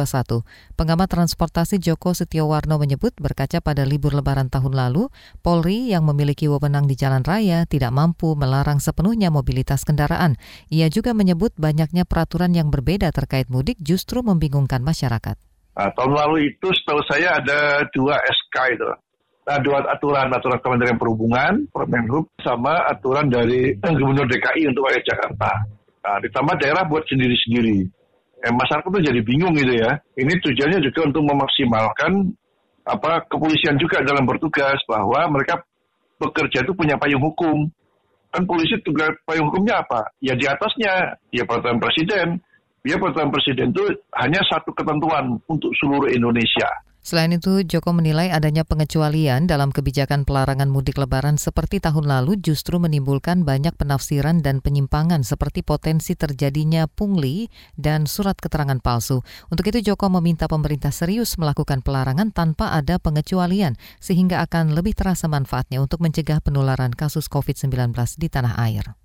Pengamat 0.78 1.08
transportasi 1.10 1.82
Joko 1.82 2.14
Setiowarno 2.14 2.78
menyebut 2.78 3.10
berkaca 3.18 3.58
pada 3.58 3.82
libur 3.82 4.14
lebaran 4.14 4.46
tahun 4.46 4.78
lalu, 4.78 5.10
Polri 5.42 5.90
yang 5.90 6.06
memiliki 6.06 6.46
wewenang 6.46 6.86
di 6.86 6.94
jalan 6.94 7.26
raya 7.26 7.66
tidak 7.66 7.90
mampu 7.90 8.38
melarang 8.38 8.78
sepenuhnya 8.78 9.34
mobilitas 9.34 9.82
kendaraan. 9.82 10.38
Ia 10.70 10.86
juga 10.86 11.18
menyebut 11.18 11.50
banyaknya 11.58 12.06
peraturan 12.06 12.54
yang 12.54 12.70
berbeda 12.70 13.10
terkait 13.10 13.50
mudik 13.50 13.82
justru 13.82 14.22
membingungkan 14.22 14.86
masyarakat. 14.86 15.34
Nah, 15.82 15.90
tahun 15.98 16.14
lalu 16.14 16.54
itu 16.54 16.70
setahu 16.70 17.02
saya 17.10 17.42
ada 17.42 17.90
dua 17.90 18.22
SK 18.22 18.78
itu 18.78 18.86
dua 19.42 19.82
aturan, 19.90 20.30
aturan 20.30 20.60
Kementerian 20.62 20.98
Perhubungan, 20.98 21.66
Permenhub, 21.74 22.30
sama 22.38 22.86
aturan 22.86 23.26
dari 23.26 23.74
Gubernur 23.98 24.26
DKI 24.30 24.70
untuk 24.70 24.86
wilayah 24.86 25.02
Jakarta. 25.02 25.50
Nah, 26.02 26.18
ditambah 26.22 26.54
daerah 26.62 26.82
buat 26.86 27.02
sendiri-sendiri. 27.06 27.86
Eh, 28.42 28.50
masyarakat 28.50 28.90
tuh 28.90 29.02
jadi 29.02 29.20
bingung 29.22 29.54
gitu 29.54 29.74
ya. 29.78 30.02
Ini 30.18 30.32
tujuannya 30.42 30.82
juga 30.82 31.00
untuk 31.06 31.22
memaksimalkan 31.30 32.34
apa 32.82 33.22
kepolisian 33.30 33.78
juga 33.78 34.02
dalam 34.02 34.26
bertugas 34.26 34.82
bahwa 34.90 35.30
mereka 35.30 35.62
bekerja 36.18 36.66
itu 36.66 36.74
punya 36.74 36.98
payung 36.98 37.22
hukum. 37.22 37.70
Kan 38.34 38.42
polisi 38.48 38.78
tugas 38.82 39.14
payung 39.22 39.50
hukumnya 39.50 39.82
apa? 39.82 40.10
Ya 40.18 40.34
di 40.34 40.46
atasnya, 40.46 41.18
ya 41.30 41.46
peraturan 41.46 41.78
presiden. 41.78 42.42
Ya 42.82 42.98
peraturan 42.98 43.30
presiden 43.30 43.70
itu 43.70 43.86
hanya 44.18 44.42
satu 44.50 44.74
ketentuan 44.74 45.38
untuk 45.46 45.70
seluruh 45.78 46.10
Indonesia. 46.10 46.66
Selain 47.02 47.34
itu, 47.34 47.66
Joko 47.66 47.90
menilai 47.90 48.30
adanya 48.30 48.62
pengecualian 48.62 49.50
dalam 49.50 49.74
kebijakan 49.74 50.22
pelarangan 50.22 50.70
mudik 50.70 51.02
lebaran 51.02 51.34
seperti 51.34 51.82
tahun 51.82 52.06
lalu 52.06 52.38
justru 52.38 52.78
menimbulkan 52.78 53.42
banyak 53.42 53.74
penafsiran 53.74 54.38
dan 54.38 54.62
penyimpangan 54.62 55.26
seperti 55.26 55.66
potensi 55.66 56.14
terjadinya 56.14 56.86
pungli 56.86 57.50
dan 57.74 58.06
surat 58.06 58.38
keterangan 58.38 58.78
palsu. 58.78 59.18
Untuk 59.50 59.74
itu 59.74 59.82
Joko 59.82 60.14
meminta 60.14 60.46
pemerintah 60.46 60.94
serius 60.94 61.34
melakukan 61.42 61.82
pelarangan 61.82 62.30
tanpa 62.30 62.70
ada 62.70 63.02
pengecualian 63.02 63.74
sehingga 63.98 64.38
akan 64.46 64.70
lebih 64.70 64.94
terasa 64.94 65.26
manfaatnya 65.26 65.82
untuk 65.82 65.98
mencegah 66.06 66.38
penularan 66.38 66.94
kasus 66.94 67.26
COVID-19 67.26 67.98
di 68.14 68.30
tanah 68.30 68.54
air. 68.62 69.01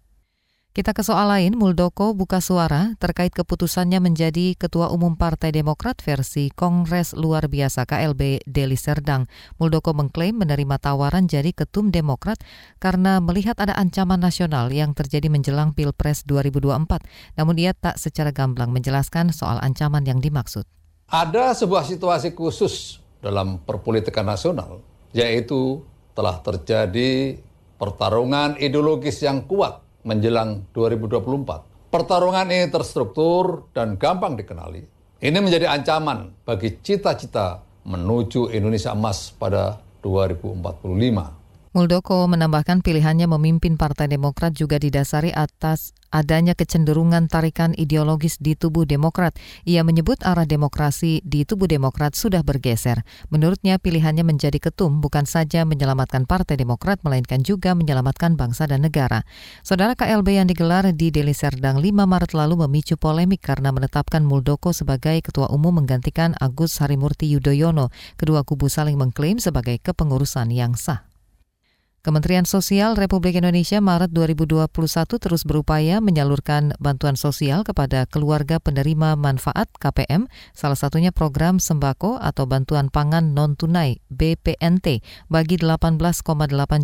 Kita 0.77 0.93
ke 0.93 1.01
soal 1.01 1.33
lain, 1.33 1.57
Muldoko 1.57 2.13
buka 2.13 2.37
suara 2.37 2.93
terkait 3.01 3.33
keputusannya 3.33 3.97
menjadi 3.97 4.53
Ketua 4.53 4.93
Umum 4.93 5.17
Partai 5.17 5.49
Demokrat 5.49 5.97
versi 6.05 6.53
Kongres 6.53 7.17
Luar 7.17 7.49
Biasa 7.49 7.89
KLB 7.89 8.45
Deli 8.45 8.77
Serdang. 8.77 9.25
Muldoko 9.57 9.97
mengklaim 9.97 10.37
menerima 10.37 10.77
tawaran 10.77 11.25
jadi 11.25 11.49
Ketum 11.49 11.89
Demokrat 11.89 12.37
karena 12.77 13.17
melihat 13.17 13.57
ada 13.57 13.73
ancaman 13.73 14.21
nasional 14.21 14.69
yang 14.69 14.93
terjadi 14.93 15.33
menjelang 15.33 15.73
Pilpres 15.73 16.21
2024. 16.29 17.41
Namun 17.41 17.57
ia 17.57 17.73
tak 17.73 17.97
secara 17.97 18.29
gamblang 18.29 18.69
menjelaskan 18.69 19.33
soal 19.33 19.57
ancaman 19.65 20.05
yang 20.05 20.21
dimaksud. 20.21 20.69
Ada 21.09 21.57
sebuah 21.57 21.89
situasi 21.89 22.37
khusus 22.37 23.01
dalam 23.17 23.65
perpolitikan 23.65 24.29
nasional, 24.29 24.85
yaitu 25.09 25.81
telah 26.13 26.37
terjadi 26.45 27.41
pertarungan 27.81 28.61
ideologis 28.61 29.25
yang 29.25 29.41
kuat 29.41 29.86
menjelang 30.07 30.63
2024. 30.71 31.91
Pertarungan 31.91 32.47
ini 32.47 32.71
terstruktur 32.71 33.67
dan 33.75 33.99
gampang 33.99 34.39
dikenali. 34.39 34.79
Ini 35.19 35.37
menjadi 35.43 35.67
ancaman 35.67 36.47
bagi 36.47 36.79
cita-cita 36.79 37.59
menuju 37.83 38.55
Indonesia 38.55 38.95
emas 38.95 39.35
pada 39.35 39.83
2045. 39.99 41.46
Muldoko 41.75 42.23
menambahkan 42.31 42.79
pilihannya 42.79 43.27
memimpin 43.27 43.75
Partai 43.75 44.07
Demokrat 44.07 44.55
juga 44.55 44.79
didasari 44.79 45.35
atas 45.35 45.91
adanya 46.11 46.55
kecenderungan 46.55 47.27
tarikan 47.27 47.75
ideologis 47.75 48.39
di 48.39 48.55
tubuh 48.55 48.87
Demokrat. 48.87 49.35
Ia 49.67 49.83
menyebut 49.83 50.23
arah 50.23 50.47
demokrasi 50.47 51.19
di 51.23 51.43
tubuh 51.43 51.67
Demokrat 51.67 52.15
sudah 52.15 52.41
bergeser. 52.43 53.03
Menurutnya 53.27 53.77
pilihannya 53.77 54.23
menjadi 54.23 54.57
ketum 54.57 55.03
bukan 55.03 55.27
saja 55.27 55.67
menyelamatkan 55.67 56.23
Partai 56.23 56.55
Demokrat 56.55 57.03
melainkan 57.03 57.43
juga 57.43 57.75
menyelamatkan 57.75 58.39
bangsa 58.39 58.65
dan 58.67 58.87
negara. 58.87 59.27
Saudara 59.63 59.93
KLB 59.93 60.39
yang 60.39 60.47
digelar 60.47 60.87
di 60.95 61.11
Deli 61.11 61.35
Serdang 61.35 61.83
5 61.83 61.91
Maret 61.91 62.31
lalu 62.31 62.63
memicu 62.67 62.95
polemik 62.95 63.43
karena 63.43 63.75
menetapkan 63.75 64.23
Muldoko 64.23 64.71
sebagai 64.71 65.19
ketua 65.19 65.51
umum 65.51 65.83
menggantikan 65.83 66.33
Agus 66.39 66.79
Harimurti 66.79 67.27
Yudhoyono. 67.27 67.91
Kedua 68.15 68.47
kubu 68.47 68.71
saling 68.71 68.95
mengklaim 68.95 69.37
sebagai 69.43 69.79
kepengurusan 69.83 70.49
yang 70.55 70.79
sah. 70.79 71.06
Kementerian 72.05 72.45
Sosial 72.45 72.93
Republik 72.93 73.35
Indonesia 73.35 73.81
Maret 73.81 74.13
2021 74.15 74.69
terus 75.19 75.41
berupaya 75.43 75.97
menyalurkan 75.97 76.71
bantuan 76.79 77.17
sosial 77.17 77.65
kepada 77.65 78.05
keluarga 78.07 78.61
penerima 78.61 79.17
manfaat 79.19 79.65
KPM, 79.75 80.29
salah 80.53 80.79
satunya 80.79 81.09
program 81.11 81.57
sembako 81.57 82.21
atau 82.21 82.45
bantuan 82.45 82.93
pangan 82.93 83.33
non-tunai 83.33 83.99
BPNT 84.07 85.01
bagi 85.27 85.59
18,8 85.59 86.23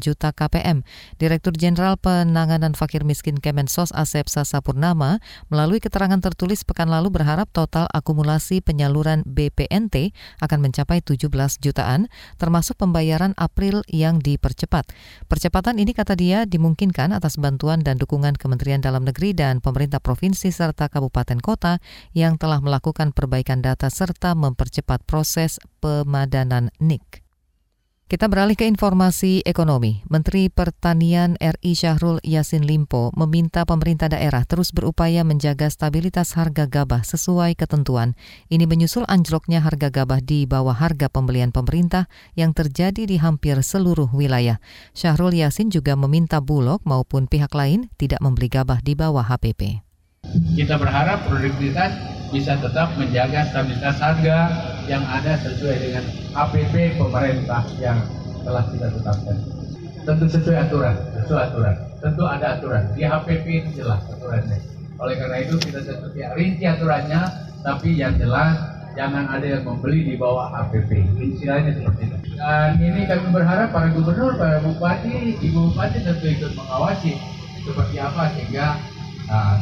juta 0.01 0.33
KPM. 0.33 0.81
Direktur 1.21 1.55
Jenderal 1.55 1.95
Penanganan 1.95 2.75
Fakir 2.75 3.05
Miskin 3.05 3.37
Kemensos 3.37 3.93
Asep 3.95 4.27
Sasapurnama 4.27 5.21
melalui 5.47 5.77
keterangan 5.79 6.19
tertulis 6.19 6.65
pekan 6.65 6.91
lalu 6.91 7.13
berharap 7.13 7.47
total 7.53 7.85
akumulasi 7.93 8.59
penyaluran 8.59 9.21
BPNT 9.23 10.11
akan 10.41 10.59
mencapai 10.59 10.99
17 10.99 11.31
jutaan, 11.61 12.11
termasuk 12.41 12.75
pembayaran 12.81 13.37
April 13.37 13.85
yang 13.87 14.19
dipercepat. 14.19 14.89
Percepatan 15.25 15.79
ini 15.79 15.95
kata 15.95 16.13
dia 16.13 16.45
dimungkinkan 16.45 17.15
atas 17.15 17.39
bantuan 17.39 17.81
dan 17.81 17.95
dukungan 17.97 18.35
Kementerian 18.35 18.83
Dalam 18.83 19.07
Negeri 19.07 19.31
dan 19.33 19.63
pemerintah 19.63 20.03
provinsi 20.03 20.51
serta 20.51 20.91
kabupaten 20.91 21.39
kota 21.39 21.79
yang 22.11 22.35
telah 22.35 22.59
melakukan 22.59 23.15
perbaikan 23.15 23.63
data 23.63 23.87
serta 23.87 24.35
mempercepat 24.35 25.01
proses 25.07 25.57
pemadanan 25.79 26.69
NIK. 26.77 27.22
Kita 28.13 28.29
beralih 28.29 28.53
ke 28.53 28.69
informasi 28.69 29.41
ekonomi. 29.41 30.05
Menteri 30.05 30.45
Pertanian 30.45 31.33
RI 31.41 31.73
Syahrul 31.73 32.21
Yasin 32.21 32.61
Limpo 32.61 33.09
meminta 33.17 33.65
pemerintah 33.65 34.05
daerah 34.05 34.45
terus 34.45 34.69
berupaya 34.69 35.25
menjaga 35.25 35.65
stabilitas 35.65 36.37
harga 36.37 36.69
gabah 36.69 37.01
sesuai 37.01 37.57
ketentuan. 37.57 38.13
Ini 38.53 38.69
menyusul 38.69 39.09
anjloknya 39.09 39.65
harga 39.65 39.89
gabah 39.89 40.21
di 40.21 40.45
bawah 40.45 40.77
harga 40.77 41.09
pembelian 41.09 41.49
pemerintah 41.49 42.05
yang 42.37 42.53
terjadi 42.53 43.09
di 43.09 43.17
hampir 43.17 43.57
seluruh 43.65 44.13
wilayah. 44.13 44.61
Syahrul 44.93 45.33
Yasin 45.33 45.73
juga 45.73 45.97
meminta 45.97 46.37
Bulog 46.37 46.85
maupun 46.85 47.25
pihak 47.25 47.49
lain 47.57 47.89
tidak 47.97 48.21
membeli 48.21 48.45
gabah 48.45 48.77
di 48.85 48.93
bawah 48.93 49.25
HPP. 49.25 49.81
Kita 50.53 50.77
berharap 50.77 51.25
produktivitas 51.25 51.97
bisa 52.29 52.61
tetap 52.61 52.93
menjaga 52.93 53.49
stabilitas 53.49 53.97
harga 53.97 54.37
yang 54.85 55.03
ada 55.07 55.39
sesuai 55.39 55.75
dengan 55.79 56.03
APP 56.35 56.99
pemerintah 56.99 57.63
yang 57.79 57.99
telah 58.43 58.63
kita 58.69 58.87
tetapkan. 58.91 59.37
Tentu 60.03 60.25
sesuai 60.27 60.57
aturan, 60.67 60.95
sesuai 61.23 61.41
aturan. 61.47 61.75
Tentu 62.03 62.23
ada 62.27 62.59
aturan. 62.59 62.83
Di 62.91 63.07
HPP 63.07 63.45
ini 63.47 63.69
jelas 63.71 64.03
aturannya. 64.11 64.59
Oleh 64.99 65.15
karena 65.15 65.37
itu 65.39 65.55
kita 65.63 65.79
seperti 65.79 66.19
rinci 66.35 66.65
aturannya, 66.67 67.21
tapi 67.63 67.95
yang 67.95 68.19
jelas 68.19 68.59
jangan 68.99 69.25
ada 69.31 69.47
yang 69.47 69.63
membeli 69.63 70.03
di 70.03 70.15
bawah 70.19 70.51
HPP. 70.51 71.07
Istilahnya 71.23 71.71
seperti 71.79 72.01
itu. 72.11 72.17
Dan 72.35 72.75
ini 72.83 73.07
kami 73.07 73.31
berharap 73.31 73.71
para 73.71 73.87
gubernur, 73.95 74.35
para 74.35 74.59
bupati, 74.59 75.39
ibu 75.39 75.71
bupati 75.71 76.03
tentu 76.03 76.27
ikut 76.27 76.51
mengawasi 76.59 77.15
seperti 77.63 77.95
apa 78.03 78.23
sehingga 78.35 78.67
uh, 79.31 79.55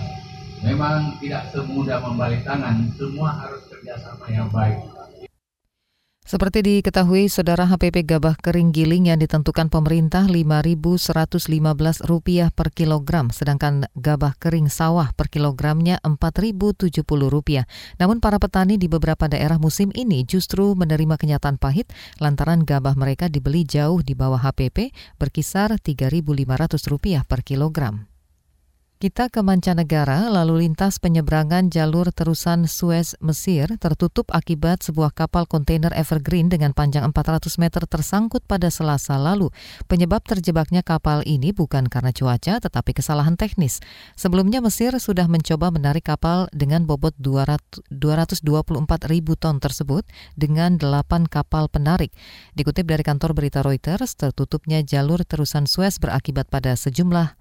memang 0.66 1.22
tidak 1.22 1.54
semudah 1.54 2.02
membalik 2.02 2.42
tangan. 2.42 2.90
Semua 2.98 3.30
harus 3.46 3.62
kerjasama 3.70 4.26
yang 4.34 4.50
baik. 4.50 4.82
Seperti 6.32 6.64
diketahui, 6.64 7.28
Saudara 7.28 7.68
HPP 7.68 8.08
gabah 8.08 8.40
kering 8.40 8.72
giling 8.72 9.12
yang 9.12 9.20
ditentukan 9.20 9.68
pemerintah 9.68 10.32
Rp5.115 10.32 12.56
per 12.56 12.72
kilogram, 12.72 13.36
sedangkan 13.36 13.92
gabah 14.00 14.40
kering 14.40 14.72
sawah 14.72 15.12
per 15.12 15.28
kilogramnya 15.28 16.00
Rp4.070. 16.00 17.68
Namun 18.00 18.24
para 18.24 18.40
petani 18.40 18.80
di 18.80 18.88
beberapa 18.88 19.28
daerah 19.28 19.60
musim 19.60 19.92
ini 19.92 20.24
justru 20.24 20.72
menerima 20.72 21.20
kenyataan 21.20 21.60
pahit 21.60 21.92
lantaran 22.24 22.64
gabah 22.64 22.96
mereka 22.96 23.28
dibeli 23.28 23.68
jauh 23.68 24.00
di 24.00 24.16
bawah 24.16 24.40
HPP 24.40 24.96
berkisar 25.20 25.76
Rp3.500 25.84 27.28
per 27.28 27.44
kilogram. 27.44 28.11
Kita 29.02 29.34
ke 29.34 29.42
mancanegara, 29.42 30.30
lalu 30.30 30.70
lintas 30.70 31.02
penyeberangan 31.02 31.74
jalur 31.74 32.14
terusan 32.14 32.70
Suez 32.70 33.18
Mesir 33.18 33.66
tertutup 33.82 34.30
akibat 34.30 34.86
sebuah 34.86 35.10
kapal 35.10 35.50
kontainer 35.50 35.90
Evergreen 35.98 36.54
dengan 36.54 36.70
panjang 36.70 37.10
400 37.10 37.50
meter 37.58 37.82
tersangkut 37.90 38.46
pada 38.46 38.70
Selasa 38.70 39.18
lalu. 39.18 39.50
Penyebab 39.90 40.22
terjebaknya 40.22 40.86
kapal 40.86 41.26
ini 41.26 41.50
bukan 41.50 41.90
karena 41.90 42.14
cuaca, 42.14 42.62
tetapi 42.62 42.94
kesalahan 42.94 43.42
teknis. 43.42 43.82
Sebelumnya 44.14 44.62
Mesir 44.62 44.94
sudah 45.02 45.26
mencoba 45.26 45.74
menarik 45.74 46.06
kapal 46.06 46.46
dengan 46.54 46.86
bobot 46.86 47.18
200, 47.18 47.82
224 47.90 48.46
ribu 49.10 49.34
ton 49.34 49.58
tersebut 49.58 50.06
dengan 50.38 50.78
8 50.78 51.26
kapal 51.26 51.74
penarik. 51.74 52.14
Dikutip 52.54 52.86
dari 52.86 53.02
kantor 53.02 53.34
berita 53.34 53.66
Reuters, 53.66 54.14
tertutupnya 54.14 54.86
jalur 54.86 55.26
terusan 55.26 55.66
Suez 55.66 55.98
berakibat 55.98 56.54
pada 56.54 56.78
sejumlah 56.78 57.34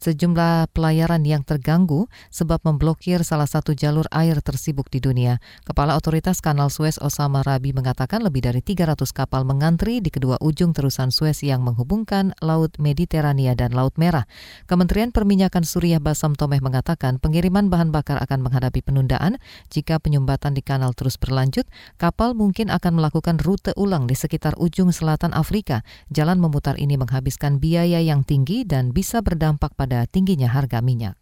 sejumlah 0.00 0.72
pelayaran 0.72 1.20
yang 1.26 1.44
terganggu 1.44 2.08
sebab 2.32 2.64
memblokir 2.64 3.20
salah 3.26 3.44
satu 3.44 3.76
jalur 3.76 4.08
air 4.08 4.40
tersibuk 4.40 4.88
di 4.88 5.02
dunia. 5.04 5.42
Kepala 5.68 5.98
Otoritas 5.98 6.40
Kanal 6.40 6.72
Suez 6.72 6.96
Osama 6.96 7.44
Rabi 7.44 7.76
mengatakan 7.76 8.24
lebih 8.24 8.48
dari 8.48 8.64
300 8.64 9.04
kapal 9.12 9.44
mengantri 9.44 10.00
di 10.00 10.08
kedua 10.08 10.40
ujung 10.40 10.72
terusan 10.72 11.12
Suez 11.12 11.44
yang 11.44 11.60
menghubungkan 11.60 12.32
Laut 12.40 12.72
Mediterania 12.80 13.52
dan 13.52 13.76
Laut 13.76 13.92
Merah. 14.00 14.24
Kementerian 14.64 15.12
Perminyakan 15.12 15.68
Suriah 15.68 16.00
Basam 16.00 16.32
Tomeh 16.32 16.64
mengatakan 16.64 17.20
pengiriman 17.20 17.68
bahan 17.68 17.92
bakar 17.92 18.16
akan 18.24 18.46
menghadapi 18.46 18.80
penundaan 18.80 19.36
jika 19.68 20.00
penyumbatan 20.00 20.56
di 20.56 20.64
kanal 20.64 20.96
terus 20.96 21.20
berlanjut, 21.20 21.68
kapal 22.00 22.32
mungkin 22.32 22.72
akan 22.72 22.96
melakukan 22.96 23.36
rute 23.42 23.76
ulang 23.76 24.08
di 24.08 24.16
sekitar 24.16 24.56
ujung 24.56 24.94
selatan 24.94 25.36
Afrika. 25.36 25.84
Jalan 26.08 26.38
memutar 26.38 26.78
ini 26.78 26.96
menghabiskan 26.96 27.58
biaya 27.58 27.98
yang 27.98 28.22
tinggi 28.22 28.62
dan 28.62 28.94
bisa 28.94 29.20
berdampak 29.20 29.74
pada 29.82 30.06
tingginya 30.06 30.46
harga 30.46 30.78
minyak. 30.78 31.18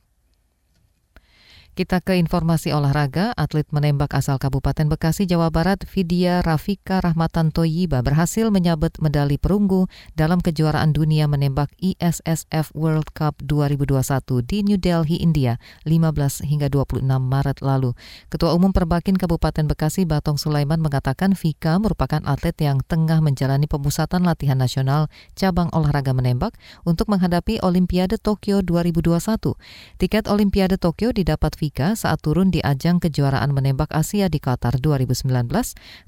Kita 1.71 2.03
ke 2.03 2.19
informasi 2.19 2.75
olahraga, 2.75 3.31
atlet 3.39 3.63
menembak 3.71 4.11
asal 4.19 4.43
Kabupaten 4.43 4.91
Bekasi, 4.91 5.23
Jawa 5.31 5.55
Barat, 5.55 5.79
Vidya 5.87 6.43
Rafika 6.43 6.99
Rahmatan 6.99 7.55
Toyiba 7.55 8.03
berhasil 8.03 8.51
menyabet 8.51 8.99
medali 8.99 9.39
perunggu 9.39 9.87
dalam 10.19 10.43
kejuaraan 10.43 10.91
dunia 10.91 11.31
menembak 11.31 11.71
ISSF 11.79 12.75
World 12.75 13.15
Cup 13.15 13.39
2021 13.47 14.03
di 14.43 14.67
New 14.67 14.83
Delhi, 14.83 15.23
India, 15.23 15.63
15 15.87 16.43
hingga 16.43 16.67
26 16.75 17.07
Maret 17.07 17.63
lalu. 17.63 17.95
Ketua 18.35 18.51
Umum 18.51 18.75
Perbakin 18.75 19.15
Kabupaten 19.15 19.71
Bekasi, 19.71 20.11
Batong 20.11 20.43
Sulaiman 20.43 20.83
mengatakan 20.83 21.39
Vika 21.39 21.79
merupakan 21.79 22.19
atlet 22.27 22.59
yang 22.59 22.83
tengah 22.83 23.23
menjalani 23.23 23.71
pemusatan 23.71 24.27
latihan 24.27 24.59
nasional 24.59 25.07
cabang 25.39 25.71
olahraga 25.71 26.11
menembak 26.19 26.59
untuk 26.83 27.07
menghadapi 27.07 27.63
Olimpiade 27.63 28.19
Tokyo 28.19 28.59
2021. 28.59 29.55
Tiket 30.03 30.27
Olimpiade 30.27 30.75
Tokyo 30.75 31.15
didapat 31.15 31.60
Vika 31.61 31.93
saat 31.93 32.25
turun 32.25 32.49
di 32.49 32.65
ajang 32.65 33.05
kejuaraan 33.05 33.53
menembak 33.53 33.93
Asia 33.93 34.33
di 34.33 34.41
Qatar 34.41 34.81
2019. 34.81 35.29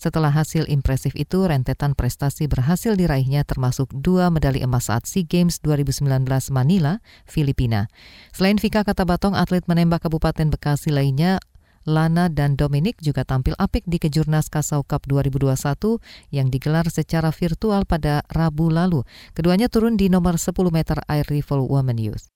Setelah 0.00 0.32
hasil 0.32 0.64
impresif 0.72 1.12
itu, 1.12 1.44
rentetan 1.44 1.92
prestasi 1.92 2.48
berhasil 2.48 2.96
diraihnya 2.96 3.44
termasuk 3.44 3.92
dua 3.92 4.32
medali 4.32 4.64
emas 4.64 4.88
saat 4.88 5.04
SEA 5.04 5.28
Games 5.28 5.60
2019 5.60 6.08
Manila, 6.48 7.04
Filipina. 7.28 7.92
Selain 8.32 8.56
Vika 8.56 8.80
kata 8.80 9.04
Batong, 9.04 9.36
atlet 9.36 9.68
menembak 9.68 10.08
Kabupaten 10.08 10.48
Bekasi 10.48 10.88
lainnya 10.88 11.36
Lana 11.84 12.30
dan 12.30 12.54
Dominic 12.54 13.02
juga 13.04 13.26
tampil 13.26 13.58
apik 13.58 13.82
di 13.84 14.00
Kejurnas 14.00 14.48
Kasau 14.48 14.86
Cup 14.86 15.04
2021 15.04 16.00
yang 16.32 16.48
digelar 16.48 16.88
secara 16.88 17.34
virtual 17.34 17.84
pada 17.84 18.24
Rabu 18.30 18.72
lalu. 18.72 19.04
Keduanya 19.36 19.68
turun 19.68 20.00
di 20.00 20.08
nomor 20.08 20.38
10 20.38 20.54
meter 20.72 21.02
air 21.10 21.26
rifle 21.28 21.66
women 21.66 21.98
youth. 21.98 22.31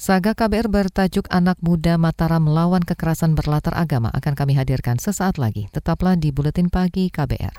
Saga 0.00 0.32
KBR 0.32 0.72
bertajuk 0.72 1.28
Anak 1.28 1.60
Muda 1.60 2.00
Mataram 2.00 2.40
Melawan 2.40 2.80
Kekerasan 2.80 3.36
Berlatar 3.36 3.76
Agama 3.76 4.08
akan 4.16 4.32
kami 4.32 4.56
hadirkan 4.56 4.96
sesaat 4.96 5.36
lagi. 5.36 5.68
Tetaplah 5.76 6.16
di 6.16 6.32
Buletin 6.32 6.72
Pagi 6.72 7.12
KBR. 7.12 7.52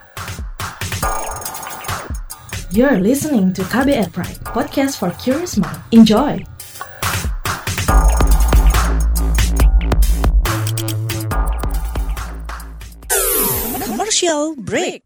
You're 2.73 2.97
listening 2.97 3.53
to 3.53 3.61
KBR 3.69 4.09
Pride, 4.09 4.41
podcast 4.41 4.97
for 4.97 5.13
curious 5.21 5.53
mind. 5.53 5.85
Enjoy! 5.93 6.41
Commercial 13.85 14.57
break. 14.57 15.05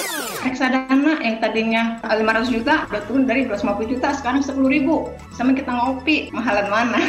Reksadana 0.41 1.21
yang 1.21 1.37
tadinya 1.39 1.83
500 2.05 2.49
juta 2.53 2.85
udah 2.89 3.01
turun 3.05 3.23
dari 3.29 3.45
250 3.45 3.91
juta 3.97 4.07
sekarang 4.17 4.41
10 4.41 4.57
ribu. 4.67 5.09
Sama 5.37 5.53
kita 5.53 5.71
ngopi 5.71 6.33
mahalan 6.33 6.67
mana? 6.67 7.01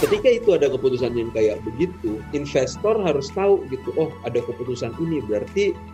Ketika 0.00 0.28
itu 0.32 0.56
ada 0.56 0.72
keputusan 0.72 1.12
yang 1.12 1.28
kayak 1.30 1.60
begitu 1.62 2.24
investor 2.32 2.96
harus 3.04 3.28
tahu 3.36 3.62
gitu 3.68 3.92
oh 4.00 4.08
ada 4.24 4.40
keputusan 4.40 4.96
ini 4.96 5.20
berarti 5.24 5.76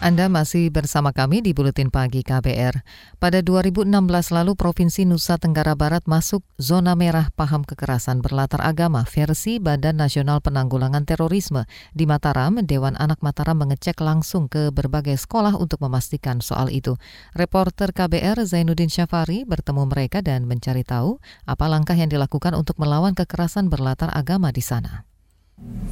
Anda 0.00 0.32
masih 0.32 0.72
bersama 0.72 1.12
kami 1.12 1.44
di 1.44 1.52
Buletin 1.52 1.92
Pagi 1.92 2.24
KBR. 2.24 2.72
Pada 3.20 3.44
2016 3.44 3.84
lalu, 4.32 4.56
Provinsi 4.56 5.04
Nusa 5.04 5.36
Tenggara 5.36 5.76
Barat 5.76 6.08
masuk 6.08 6.40
zona 6.56 6.96
merah 6.96 7.28
paham 7.36 7.60
kekerasan 7.68 8.24
berlatar 8.24 8.64
agama 8.64 9.04
versi 9.04 9.60
Badan 9.60 10.00
Nasional 10.00 10.40
Penanggulangan 10.40 11.04
Terorisme. 11.04 11.68
Di 11.92 12.08
Mataram, 12.08 12.64
Dewan 12.64 12.96
Anak 12.96 13.20
Mataram 13.20 13.60
mengecek 13.60 14.00
langsung 14.00 14.48
ke 14.48 14.72
berbagai 14.72 15.20
sekolah 15.20 15.60
untuk 15.60 15.84
memastikan 15.84 16.40
soal 16.40 16.72
itu. 16.72 16.96
Reporter 17.36 17.92
KBR 17.92 18.40
Zainuddin 18.48 18.88
Syafari 18.88 19.44
bertemu 19.44 19.84
mereka 19.84 20.24
dan 20.24 20.48
mencari 20.48 20.80
tahu 20.80 21.20
apa 21.44 21.68
langkah 21.68 21.92
yang 21.92 22.08
dilakukan 22.08 22.56
untuk 22.56 22.80
melawan 22.80 23.12
kekerasan 23.12 23.68
berlatar 23.68 24.08
agama 24.16 24.48
di 24.48 24.64
sana. 24.64 25.04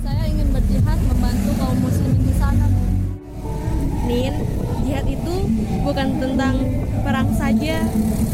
Saya 0.00 0.24
ingin 0.24 0.48
bukan 5.82 6.08
tentang 6.20 6.54
perang 7.02 7.30
saja, 7.34 7.82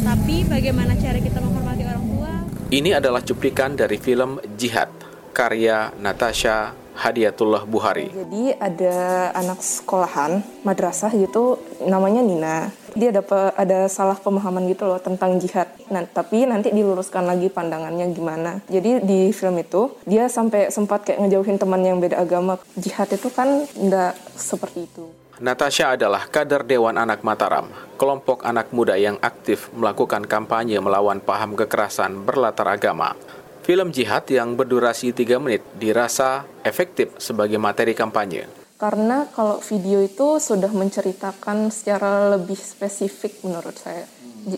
tapi 0.02 0.44
bagaimana 0.46 0.98
cara 0.98 1.18
kita 1.18 1.38
menghormati 1.38 1.82
orang 1.86 2.04
tua. 2.04 2.32
Ini 2.74 2.90
adalah 2.98 3.22
cuplikan 3.22 3.78
dari 3.78 3.96
film 4.00 4.42
Jihad, 4.58 4.90
karya 5.30 5.94
Natasha 5.98 6.84
Hadiatullah 6.94 7.66
Buhari. 7.66 8.06
Jadi 8.14 8.54
ada 8.54 9.28
anak 9.34 9.58
sekolahan 9.60 10.46
madrasah 10.62 11.10
gitu 11.10 11.58
namanya 11.82 12.22
Nina. 12.22 12.56
Dia 12.94 13.10
ada 13.10 13.50
ada 13.58 13.78
salah 13.90 14.14
pemahaman 14.14 14.70
gitu 14.70 14.86
loh 14.86 15.02
tentang 15.02 15.34
jihad. 15.42 15.66
Nah, 15.90 16.06
tapi 16.06 16.46
nanti 16.46 16.70
diluruskan 16.70 17.26
lagi 17.26 17.50
pandangannya 17.50 18.06
gimana. 18.14 18.62
Jadi 18.70 19.02
di 19.02 19.34
film 19.34 19.58
itu 19.58 19.90
dia 20.06 20.30
sampai 20.30 20.70
sempat 20.70 21.02
kayak 21.02 21.26
ngejauhin 21.26 21.58
teman 21.58 21.82
yang 21.82 21.98
beda 21.98 22.22
agama. 22.22 22.62
Jihad 22.78 23.10
itu 23.10 23.26
kan 23.34 23.66
enggak 23.74 24.14
seperti 24.38 24.86
itu. 24.86 25.23
Natasha 25.42 25.98
adalah 25.98 26.30
kader 26.30 26.62
Dewan 26.62 26.94
Anak 26.94 27.26
Mataram, 27.26 27.66
kelompok 27.98 28.46
anak 28.46 28.70
muda 28.70 28.94
yang 28.94 29.18
aktif 29.18 29.66
melakukan 29.74 30.30
kampanye 30.30 30.78
melawan 30.78 31.18
paham 31.18 31.58
kekerasan 31.58 32.22
berlatar 32.22 32.70
agama. 32.70 33.18
Film 33.66 33.90
jihad 33.90 34.30
yang 34.30 34.54
berdurasi 34.54 35.10
3 35.10 35.42
menit 35.42 35.66
dirasa 35.74 36.46
efektif 36.62 37.18
sebagai 37.18 37.58
materi 37.58 37.98
kampanye. 37.98 38.46
Karena 38.78 39.26
kalau 39.34 39.58
video 39.58 40.06
itu 40.06 40.38
sudah 40.38 40.70
menceritakan 40.70 41.66
secara 41.74 42.38
lebih 42.38 42.54
spesifik 42.54 43.42
menurut 43.42 43.74
saya 43.74 44.06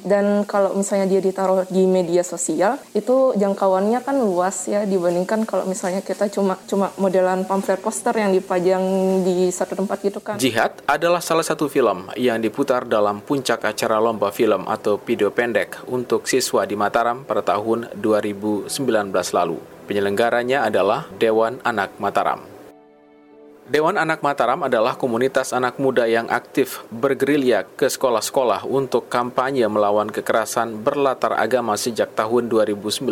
dan 0.03 0.43
kalau 0.45 0.75
misalnya 0.75 1.07
dia 1.07 1.23
ditaruh 1.23 1.67
di 1.71 1.87
media 1.87 2.27
sosial 2.27 2.79
itu 2.93 3.33
jangkauannya 3.39 4.03
kan 4.03 4.19
luas 4.19 4.67
ya 4.67 4.83
dibandingkan 4.83 5.47
kalau 5.47 5.65
misalnya 5.65 6.03
kita 6.03 6.27
cuma 6.31 6.59
cuma 6.67 6.91
modelan 6.99 7.47
pamflet 7.47 7.79
poster 7.79 8.15
yang 8.19 8.35
dipajang 8.35 8.83
di 9.23 9.49
satu 9.51 9.79
tempat 9.79 9.99
gitu 10.03 10.19
kan. 10.19 10.37
Jihad 10.37 10.83
adalah 10.85 11.23
salah 11.23 11.47
satu 11.47 11.71
film 11.71 12.11
yang 12.19 12.43
diputar 12.43 12.85
dalam 12.85 13.23
puncak 13.23 13.63
acara 13.63 14.03
lomba 14.03 14.35
film 14.35 14.67
atau 14.67 14.99
video 14.99 15.31
pendek 15.31 15.87
untuk 15.87 16.27
siswa 16.27 16.67
di 16.67 16.75
Mataram 16.75 17.23
pada 17.23 17.43
tahun 17.45 17.95
2019 17.99 18.71
lalu. 19.13 19.59
Penyelenggaranya 19.87 20.67
adalah 20.67 21.07
Dewan 21.15 21.63
Anak 21.63 21.95
Mataram. 22.03 22.56
Dewan 23.67 23.99
Anak 23.99 24.23
Mataram 24.23 24.63
adalah 24.63 24.95
komunitas 24.95 25.51
anak 25.51 25.83
muda 25.83 26.07
yang 26.07 26.31
aktif 26.31 26.87
bergerilya 26.95 27.67
ke 27.75 27.91
sekolah-sekolah 27.91 28.63
untuk 28.63 29.11
kampanye 29.11 29.67
melawan 29.67 30.07
kekerasan 30.07 30.87
berlatar 30.87 31.35
agama 31.35 31.75
sejak 31.75 32.15
tahun 32.15 32.47
2019. 32.47 33.03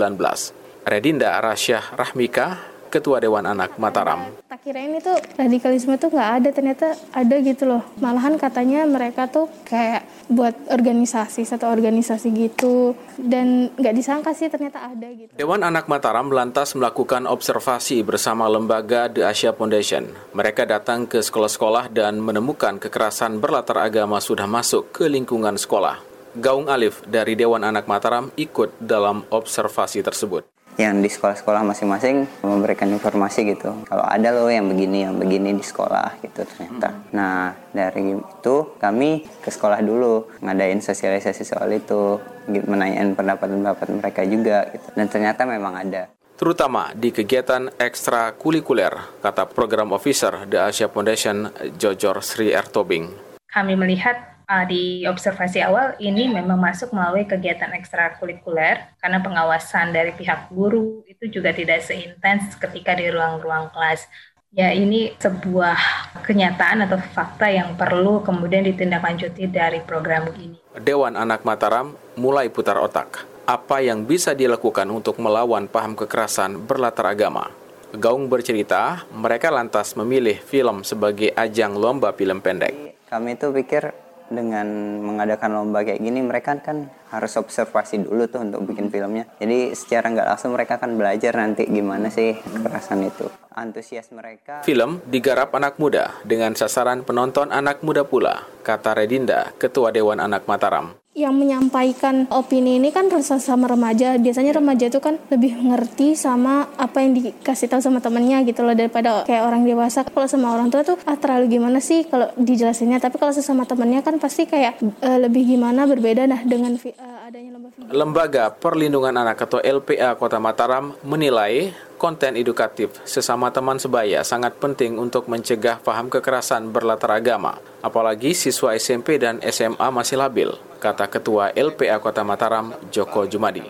Redinda 0.87 1.35
Rasyah 1.43 1.99
Rahmika, 1.99 2.74
Ketua 2.95 3.19
Dewan 3.19 3.43
Anak 3.43 3.75
Mataram. 3.83 4.31
Tak 4.47 4.63
kirain 4.63 4.95
itu 4.95 5.11
radikalisme 5.35 5.99
tuh 5.99 6.15
nggak 6.15 6.31
ada, 6.39 6.49
ternyata 6.55 6.95
ada 7.11 7.37
gitu 7.43 7.67
loh. 7.67 7.83
Malahan 7.99 8.39
katanya 8.39 8.87
mereka 8.87 9.27
tuh 9.27 9.51
kayak 9.67 10.07
buat 10.31 10.55
organisasi, 10.71 11.43
satu 11.43 11.67
organisasi 11.67 12.31
gitu. 12.31 12.95
Dan 13.19 13.75
nggak 13.75 13.95
disangka 13.99 14.31
sih 14.31 14.47
ternyata 14.47 14.95
ada 14.95 15.11
gitu. 15.11 15.35
Dewan 15.35 15.67
Anak 15.67 15.91
Mataram 15.91 16.31
lantas 16.31 16.79
melakukan 16.79 17.27
observasi 17.27 18.07
bersama 18.07 18.47
lembaga 18.47 19.11
The 19.11 19.27
Asia 19.27 19.51
Foundation. 19.51 20.15
Mereka 20.31 20.63
datang 20.71 21.11
ke 21.11 21.19
sekolah-sekolah 21.19 21.91
dan 21.91 22.23
menemukan 22.23 22.79
kekerasan 22.79 23.43
berlatar 23.43 23.83
agama 23.83 24.23
sudah 24.23 24.47
masuk 24.47 24.95
ke 24.95 25.11
lingkungan 25.11 25.59
sekolah. 25.59 25.99
Gaung 26.39 26.71
Alif 26.71 27.03
dari 27.11 27.35
Dewan 27.35 27.67
Anak 27.67 27.91
Mataram 27.91 28.31
ikut 28.39 28.79
dalam 28.79 29.27
observasi 29.35 29.99
tersebut 30.03 30.54
yang 30.75 30.99
di 30.99 31.07
sekolah-sekolah 31.07 31.63
masing-masing 31.63 32.27
memberikan 32.43 32.91
informasi 32.91 33.47
gitu 33.55 33.87
kalau 33.87 34.03
ada 34.03 34.35
loh 34.35 34.51
yang 34.51 34.67
begini 34.67 35.07
yang 35.07 35.15
begini 35.15 35.55
di 35.55 35.63
sekolah 35.63 36.19
gitu 36.19 36.43
ternyata 36.43 36.91
hmm. 36.91 37.03
nah 37.15 37.55
dari 37.71 38.19
itu 38.19 38.57
kami 38.83 39.23
ke 39.39 39.51
sekolah 39.55 39.79
dulu 39.81 40.27
ngadain 40.43 40.83
sosialisasi 40.83 41.47
soal 41.47 41.71
itu 41.71 42.19
menanyain 42.51 43.15
pendapat-pendapat 43.15 43.87
mereka 43.95 44.23
juga 44.27 44.67
gitu 44.75 44.87
dan 44.99 45.07
ternyata 45.07 45.47
memang 45.47 45.75
ada 45.79 46.11
terutama 46.35 46.91
di 46.93 47.15
kegiatan 47.15 47.71
ekstra 47.79 48.35
kulikuler, 48.35 48.91
kata 49.23 49.47
program 49.47 49.95
officer 49.95 50.45
The 50.51 50.67
Asia 50.67 50.91
Foundation 50.91 51.47
Jojor 51.79 52.19
Sri 52.27 52.51
Ertobing. 52.51 53.07
Kami 53.55 53.79
melihat 53.79 54.34
uh, 54.49 54.65
di 54.69 55.05
observasi 55.09 55.65
awal 55.65 55.97
ini 56.01 56.29
memang 56.29 56.57
masuk 56.61 56.93
melalui 56.93 57.25
kegiatan 57.25 57.73
ekstrakurikuler 57.73 58.97
karena 59.01 59.19
pengawasan 59.21 59.93
dari 59.93 60.13
pihak 60.13 60.53
guru 60.53 61.05
itu 61.09 61.29
juga 61.41 61.53
tidak 61.53 61.85
seintens 61.85 62.57
ketika 62.57 62.97
di 62.97 63.09
ruang-ruang 63.09 63.73
kelas. 63.73 64.07
Ya 64.55 64.71
ini 64.71 65.11
sebuah 65.19 65.75
kenyataan 66.23 66.87
atau 66.87 67.03
fakta 67.11 67.51
yang 67.51 67.75
perlu 67.75 68.23
kemudian 68.23 68.63
ditindaklanjuti 68.63 69.51
dari 69.51 69.83
program 69.83 70.31
ini. 70.39 70.55
Dewan 70.79 71.19
Anak 71.19 71.43
Mataram 71.43 71.99
mulai 72.15 72.47
putar 72.47 72.79
otak. 72.79 73.27
Apa 73.51 73.83
yang 73.83 74.07
bisa 74.07 74.31
dilakukan 74.31 74.87
untuk 74.95 75.19
melawan 75.19 75.67
paham 75.67 75.99
kekerasan 75.99 76.63
berlatar 76.71 77.13
agama? 77.13 77.51
Gaung 77.95 78.31
bercerita, 78.31 79.07
mereka 79.11 79.51
lantas 79.51 79.95
memilih 79.99 80.39
film 80.39 80.87
sebagai 80.87 81.35
ajang 81.35 81.75
lomba 81.75 82.15
film 82.15 82.39
pendek. 82.39 82.95
Kami 83.11 83.39
itu 83.39 83.51
pikir 83.55 84.04
dengan 84.33 84.67
mengadakan 85.05 85.53
lomba 85.53 85.85
kayak 85.85 86.01
gini 86.01 86.25
mereka 86.25 86.57
kan 86.61 86.89
harus 87.13 87.37
observasi 87.37 88.09
dulu 88.09 88.25
tuh 88.27 88.43
untuk 88.43 88.65
bikin 88.65 88.89
filmnya. 88.89 89.29
Jadi 89.39 89.77
secara 89.77 90.09
nggak 90.11 90.29
langsung 90.35 90.57
mereka 90.57 90.81
akan 90.81 90.97
belajar 90.97 91.33
nanti 91.37 91.69
gimana 91.69 92.09
sih 92.09 92.35
kekerasan 92.41 93.05
itu. 93.05 93.29
Antusias 93.55 94.11
mereka. 94.11 94.65
Film 94.67 94.99
digarap 95.07 95.55
anak 95.55 95.79
muda 95.79 96.11
dengan 96.27 96.57
sasaran 96.59 97.07
penonton 97.07 97.55
anak 97.55 97.85
muda 97.87 98.03
pula 98.03 98.49
kata 98.67 98.97
Redinda 98.99 99.55
ketua 99.61 99.95
Dewan 99.95 100.19
Anak 100.19 100.49
Mataram 100.51 101.04
yang 101.15 101.39
menyampaikan 101.39 102.27
opini 102.35 102.83
ini 102.83 102.91
kan 102.91 103.07
sama 103.23 103.71
remaja. 103.71 104.19
Biasanya 104.19 104.59
remaja 104.59 104.91
itu 104.91 104.99
kan 104.99 105.17
lebih 105.31 105.55
ngerti 105.55 106.19
sama 106.19 106.67
apa 106.75 107.01
yang 107.07 107.15
dikasih 107.15 107.71
tahu 107.71 107.81
sama 107.81 108.03
temennya 108.03 108.43
gitu 108.43 108.67
loh 108.67 108.75
daripada 108.75 109.23
kayak 109.23 109.47
orang 109.47 109.63
dewasa. 109.63 110.03
Kalau 110.03 110.27
sama 110.27 110.51
orang 110.51 110.75
tua 110.75 110.83
tuh 110.83 110.99
ah 111.07 111.15
terlalu 111.15 111.55
gimana 111.59 111.79
sih 111.79 112.03
kalau 112.11 112.35
dijelasinnya. 112.35 112.99
Tapi 112.99 113.17
kalau 113.17 113.31
sesama 113.31 113.63
temennya 113.63 114.03
kan 114.03 114.19
pasti 114.19 114.51
kayak 114.51 114.83
uh, 114.83 115.19
lebih 115.23 115.47
gimana 115.55 115.87
berbeda 115.87 116.27
nah 116.27 116.43
dengan 116.43 116.75
uh, 116.75 117.27
adanya 117.31 117.55
video. 117.63 117.95
Lembaga 117.95 118.51
Perlindungan 118.51 119.15
Anak 119.15 119.47
atau 119.47 119.63
LPA 119.63 120.19
Kota 120.19 120.43
Mataram 120.43 120.99
menilai 121.07 121.71
konten 122.01 122.35
edukatif 122.35 122.91
sesama 123.07 123.49
teman 123.55 123.79
sebaya 123.79 124.21
sangat 124.27 124.59
penting 124.59 124.99
untuk 124.99 125.31
mencegah 125.31 125.79
paham 125.81 126.11
kekerasan 126.11 126.69
berlatar 126.69 127.17
agama, 127.17 127.57
apalagi 127.81 128.37
siswa 128.37 128.77
SMP 128.77 129.17
dan 129.17 129.41
SMA 129.41 129.89
masih 129.89 130.21
labil, 130.21 130.53
kata 130.85 131.09
Ketua 131.09 131.57
LPA 131.57 131.97
Kota 131.97 132.21
Mataram, 132.21 132.77
Joko 132.93 133.25
Jumadi. 133.25 133.65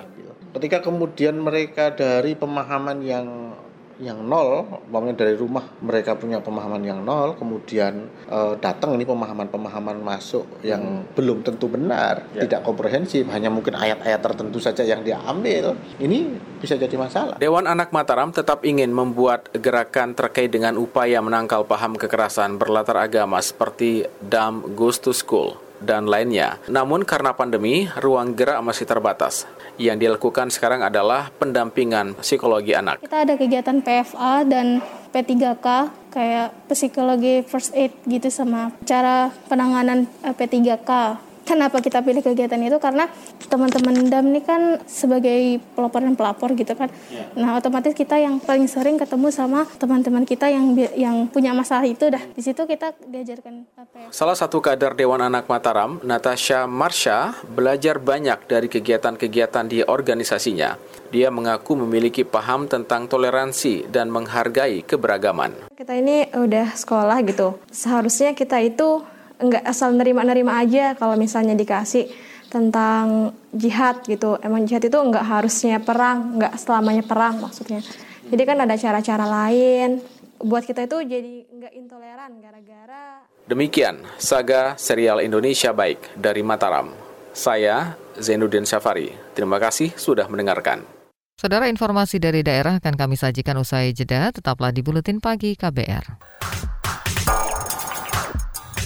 Ketika 0.51 0.83
kemudian 0.83 1.39
mereka 1.39 1.95
dari 1.95 2.35
pemahaman 2.35 2.99
yang 3.07 3.55
yang 4.03 4.27
nol, 4.27 4.67
umpamanya 4.91 5.23
dari 5.23 5.39
rumah 5.39 5.63
mereka 5.79 6.19
punya 6.19 6.43
pemahaman 6.43 6.83
yang 6.83 7.07
nol, 7.07 7.39
kemudian 7.39 8.11
e, 8.27 8.59
datang 8.59 8.99
ini 8.99 9.07
pemahaman-pemahaman 9.07 10.03
masuk 10.03 10.67
yang 10.67 10.83
hmm. 10.83 11.15
belum 11.15 11.47
tentu 11.47 11.71
benar, 11.71 12.27
ya. 12.35 12.43
tidak 12.43 12.67
komprehensif, 12.67 13.23
hanya 13.31 13.55
mungkin 13.55 13.79
ayat-ayat 13.79 14.19
tertentu 14.19 14.59
saja 14.59 14.83
yang 14.83 15.07
diambil, 15.07 15.79
ini 16.03 16.35
bisa 16.59 16.75
jadi 16.75 16.99
masalah. 16.99 17.39
Dewan 17.39 17.71
Anak 17.71 17.95
Mataram 17.95 18.35
tetap 18.35 18.67
ingin 18.67 18.91
membuat 18.91 19.47
gerakan 19.55 20.19
terkait 20.19 20.51
dengan 20.51 20.75
upaya 20.75 21.23
menangkal 21.23 21.63
paham 21.63 21.95
kekerasan 21.95 22.59
berlatar 22.59 22.99
agama 22.99 23.39
seperti 23.39 24.11
Dam 24.19 24.75
Goes 24.75 24.99
to 24.99 25.15
School 25.15 25.64
dan 25.85 26.09
lainnya. 26.09 26.57
Namun 26.67 27.05
karena 27.05 27.37
pandemi, 27.37 27.87
ruang 28.01 28.33
gerak 28.33 28.59
masih 28.65 28.89
terbatas. 28.89 29.45
Yang 29.77 30.09
dilakukan 30.09 30.49
sekarang 30.49 30.81
adalah 30.81 31.29
pendampingan 31.37 32.17
psikologi 32.25 32.73
anak. 32.73 33.05
Kita 33.05 33.29
ada 33.29 33.35
kegiatan 33.37 33.79
PFA 33.85 34.49
dan 34.49 34.81
P3K 35.15 35.67
kayak 36.11 36.49
psikologi 36.67 37.47
first 37.47 37.71
aid 37.75 37.95
gitu 38.07 38.27
sama 38.31 38.75
cara 38.83 39.31
penanganan 39.47 40.11
eh, 40.27 40.35
P3K 40.35 40.91
Kenapa 41.45 41.85
kita 41.85 42.01
pilih 42.01 42.25
kegiatan 42.25 42.57
itu? 42.57 42.81
Karena 42.81 43.05
teman-teman 43.53 44.09
DAM 44.09 44.33
ini 44.33 44.41
kan 44.41 44.81
sebagai 44.89 45.61
pelopor 45.77 46.01
dan 46.01 46.17
pelapor 46.17 46.57
gitu 46.57 46.73
kan. 46.73 46.89
Yeah. 47.13 47.29
Nah, 47.37 47.61
otomatis 47.61 47.93
kita 47.93 48.17
yang 48.17 48.41
paling 48.41 48.65
sering 48.65 48.97
ketemu 48.97 49.29
sama 49.29 49.69
teman-teman 49.77 50.25
kita 50.25 50.49
yang 50.49 50.73
yang 50.97 51.29
punya 51.29 51.53
masalah 51.53 51.85
itu 51.85 52.09
dah. 52.09 52.21
Di 52.33 52.41
situ 52.41 52.65
kita 52.65 52.97
diajarkan 52.97 53.69
apa 53.77 53.97
ya? 54.01 54.09
Salah 54.09 54.33
satu 54.35 54.65
kader 54.65 54.97
Dewan 54.97 55.21
Anak 55.21 55.45
Mataram, 55.45 56.01
Natasha 56.01 56.65
Marsha, 56.65 57.37
belajar 57.45 58.01
banyak 58.01 58.49
dari 58.49 58.73
kegiatan-kegiatan 58.73 59.65
di 59.69 59.85
organisasinya. 59.85 60.81
Dia 61.13 61.29
mengaku 61.29 61.79
memiliki 61.85 62.25
paham 62.25 62.67
tentang 62.67 63.07
toleransi 63.07 63.87
dan 63.93 64.09
menghargai 64.09 64.83
keberagaman. 64.83 65.71
Kita 65.77 65.93
ini 65.95 66.27
udah 66.33 66.75
sekolah 66.75 67.21
gitu. 67.29 67.61
Seharusnya 67.71 68.35
kita 68.35 68.59
itu 68.65 69.05
nggak 69.51 69.65
asal 69.65 69.93
nerima-nerima 69.93 70.61
aja 70.61 70.97
kalau 70.97 71.15
misalnya 71.19 71.57
dikasih 71.57 72.09
tentang 72.49 73.35
jihad 73.51 74.07
gitu. 74.07 74.39
Emang 74.39 74.63
jihad 74.65 74.87
itu 74.87 74.95
nggak 74.95 75.27
harusnya 75.27 75.83
perang, 75.83 76.39
nggak 76.39 76.55
selamanya 76.61 77.03
perang 77.03 77.43
maksudnya. 77.43 77.83
Jadi 78.31 78.43
kan 78.47 78.59
ada 78.63 78.75
cara-cara 78.79 79.27
lain 79.27 80.01
buat 80.41 80.63
kita 80.67 80.87
itu 80.87 80.99
jadi 81.05 81.35
nggak 81.51 81.73
intoleran 81.75 82.33
gara-gara. 82.39 83.25
Demikian 83.45 84.01
saga 84.17 84.73
serial 84.81 85.21
Indonesia 85.21 85.73
Baik 85.75 86.17
dari 86.17 86.41
Mataram. 86.41 86.93
Saya 87.35 87.99
Zainuddin 88.15 88.65
Syafari. 88.65 89.11
Terima 89.35 89.59
kasih 89.59 89.91
sudah 89.99 90.31
mendengarkan. 90.31 90.87
Saudara 91.35 91.67
informasi 91.67 92.23
dari 92.23 92.47
daerah 92.47 92.79
akan 92.79 92.95
kami 92.95 93.19
sajikan 93.19 93.59
usai 93.59 93.91
jeda. 93.91 94.31
Tetaplah 94.31 94.71
di 94.71 94.87
Buletin 94.87 95.19
Pagi 95.19 95.59
KBR. 95.59 96.07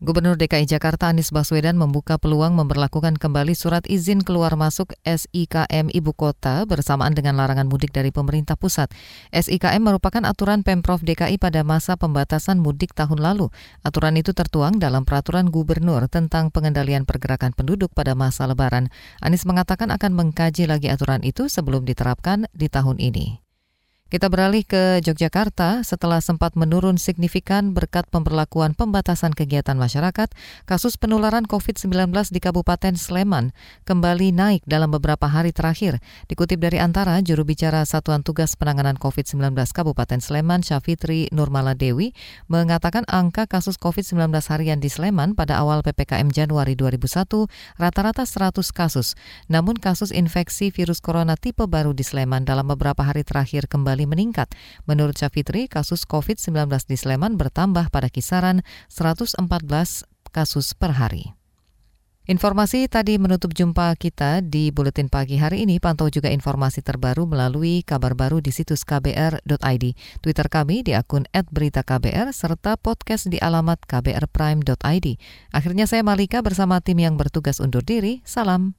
Gubernur 0.00 0.40
DKI 0.40 0.64
Jakarta 0.64 1.12
Anies 1.12 1.28
Baswedan 1.28 1.76
membuka 1.76 2.16
peluang 2.16 2.56
memperlakukan 2.56 3.20
kembali 3.20 3.52
surat 3.52 3.84
izin 3.84 4.24
keluar 4.24 4.56
masuk 4.56 4.96
SIKM 5.04 5.92
Ibu 5.92 6.16
Kota 6.16 6.64
bersamaan 6.64 7.12
dengan 7.12 7.36
larangan 7.36 7.68
mudik 7.68 7.92
dari 7.92 8.08
pemerintah 8.08 8.56
pusat. 8.56 8.88
SIKM 9.28 9.76
merupakan 9.84 10.24
aturan 10.24 10.64
Pemprov 10.64 11.04
DKI 11.04 11.36
pada 11.36 11.68
masa 11.68 12.00
pembatasan 12.00 12.64
mudik 12.64 12.96
tahun 12.96 13.20
lalu. 13.20 13.52
Aturan 13.84 14.16
itu 14.16 14.32
tertuang 14.32 14.80
dalam 14.80 15.04
peraturan 15.04 15.52
gubernur 15.52 16.08
tentang 16.08 16.48
pengendalian 16.48 17.04
pergerakan 17.04 17.52
penduduk 17.52 17.92
pada 17.92 18.16
masa 18.16 18.48
lebaran. 18.48 18.88
Anies 19.20 19.44
mengatakan 19.44 19.92
akan 19.92 20.16
mengkaji 20.16 20.64
lagi 20.64 20.88
aturan 20.88 21.20
itu 21.20 21.52
sebelum 21.52 21.84
diterapkan 21.84 22.48
di 22.56 22.72
tahun 22.72 23.04
ini. 23.04 23.49
Kita 24.10 24.26
beralih 24.26 24.66
ke 24.66 24.98
Yogyakarta 25.06 25.86
setelah 25.86 26.18
sempat 26.18 26.58
menurun 26.58 26.98
signifikan 26.98 27.70
berkat 27.70 28.10
pemberlakuan 28.10 28.74
pembatasan 28.74 29.30
kegiatan 29.30 29.78
masyarakat, 29.78 30.34
kasus 30.66 30.98
penularan 30.98 31.46
COVID-19 31.46 32.10
di 32.34 32.42
Kabupaten 32.42 32.98
Sleman 32.98 33.54
kembali 33.86 34.34
naik 34.34 34.66
dalam 34.66 34.90
beberapa 34.90 35.30
hari 35.30 35.54
terakhir. 35.54 36.02
Dikutip 36.26 36.58
dari 36.58 36.82
Antara, 36.82 37.22
juru 37.22 37.46
bicara 37.46 37.86
Satuan 37.86 38.26
Tugas 38.26 38.58
Penanganan 38.58 38.98
COVID-19 38.98 39.54
Kabupaten 39.70 40.18
Sleman, 40.18 40.66
Syafitri 40.66 41.30
Nurmala 41.30 41.78
Dewi, 41.78 42.10
mengatakan 42.50 43.06
angka 43.06 43.46
kasus 43.46 43.78
COVID-19 43.78 44.26
harian 44.50 44.82
di 44.82 44.90
Sleman 44.90 45.38
pada 45.38 45.62
awal 45.62 45.86
PPKM 45.86 46.34
Januari 46.34 46.74
2001 46.74 47.46
rata-rata 47.78 48.26
100 48.26 48.74
kasus. 48.74 49.14
Namun 49.46 49.78
kasus 49.78 50.10
infeksi 50.10 50.74
virus 50.74 50.98
corona 50.98 51.38
tipe 51.38 51.62
baru 51.70 51.94
di 51.94 52.02
Sleman 52.02 52.42
dalam 52.42 52.66
beberapa 52.66 53.06
hari 53.06 53.22
terakhir 53.22 53.70
kembali 53.70 53.99
kembali 54.00 54.08
meningkat. 54.08 54.48
Menurut 54.88 55.20
Syafitri, 55.20 55.68
kasus 55.68 56.08
COVID-19 56.08 56.72
di 56.88 56.96
Sleman 56.96 57.36
bertambah 57.36 57.92
pada 57.92 58.08
kisaran 58.08 58.64
114 58.88 59.36
kasus 60.32 60.72
per 60.72 60.96
hari. 60.96 61.36
Informasi 62.30 62.86
tadi 62.86 63.18
menutup 63.18 63.50
jumpa 63.50 63.90
kita 63.98 64.38
di 64.38 64.70
Buletin 64.70 65.10
Pagi 65.10 65.34
hari 65.34 65.66
ini. 65.66 65.82
Pantau 65.82 66.06
juga 66.06 66.30
informasi 66.30 66.78
terbaru 66.78 67.26
melalui 67.26 67.82
kabar 67.82 68.14
baru 68.14 68.38
di 68.38 68.54
situs 68.54 68.86
kbr.id, 68.86 69.84
Twitter 70.22 70.46
kami 70.46 70.86
di 70.86 70.94
akun 70.94 71.26
@beritaKBR, 71.34 72.30
serta 72.30 72.78
podcast 72.78 73.26
di 73.26 73.42
alamat 73.42 73.82
kbrprime.id. 73.82 75.06
Akhirnya 75.50 75.90
saya 75.90 76.06
Malika 76.06 76.38
bersama 76.38 76.78
tim 76.78 77.02
yang 77.02 77.18
bertugas 77.18 77.58
undur 77.58 77.82
diri. 77.82 78.22
Salam. 78.22 78.78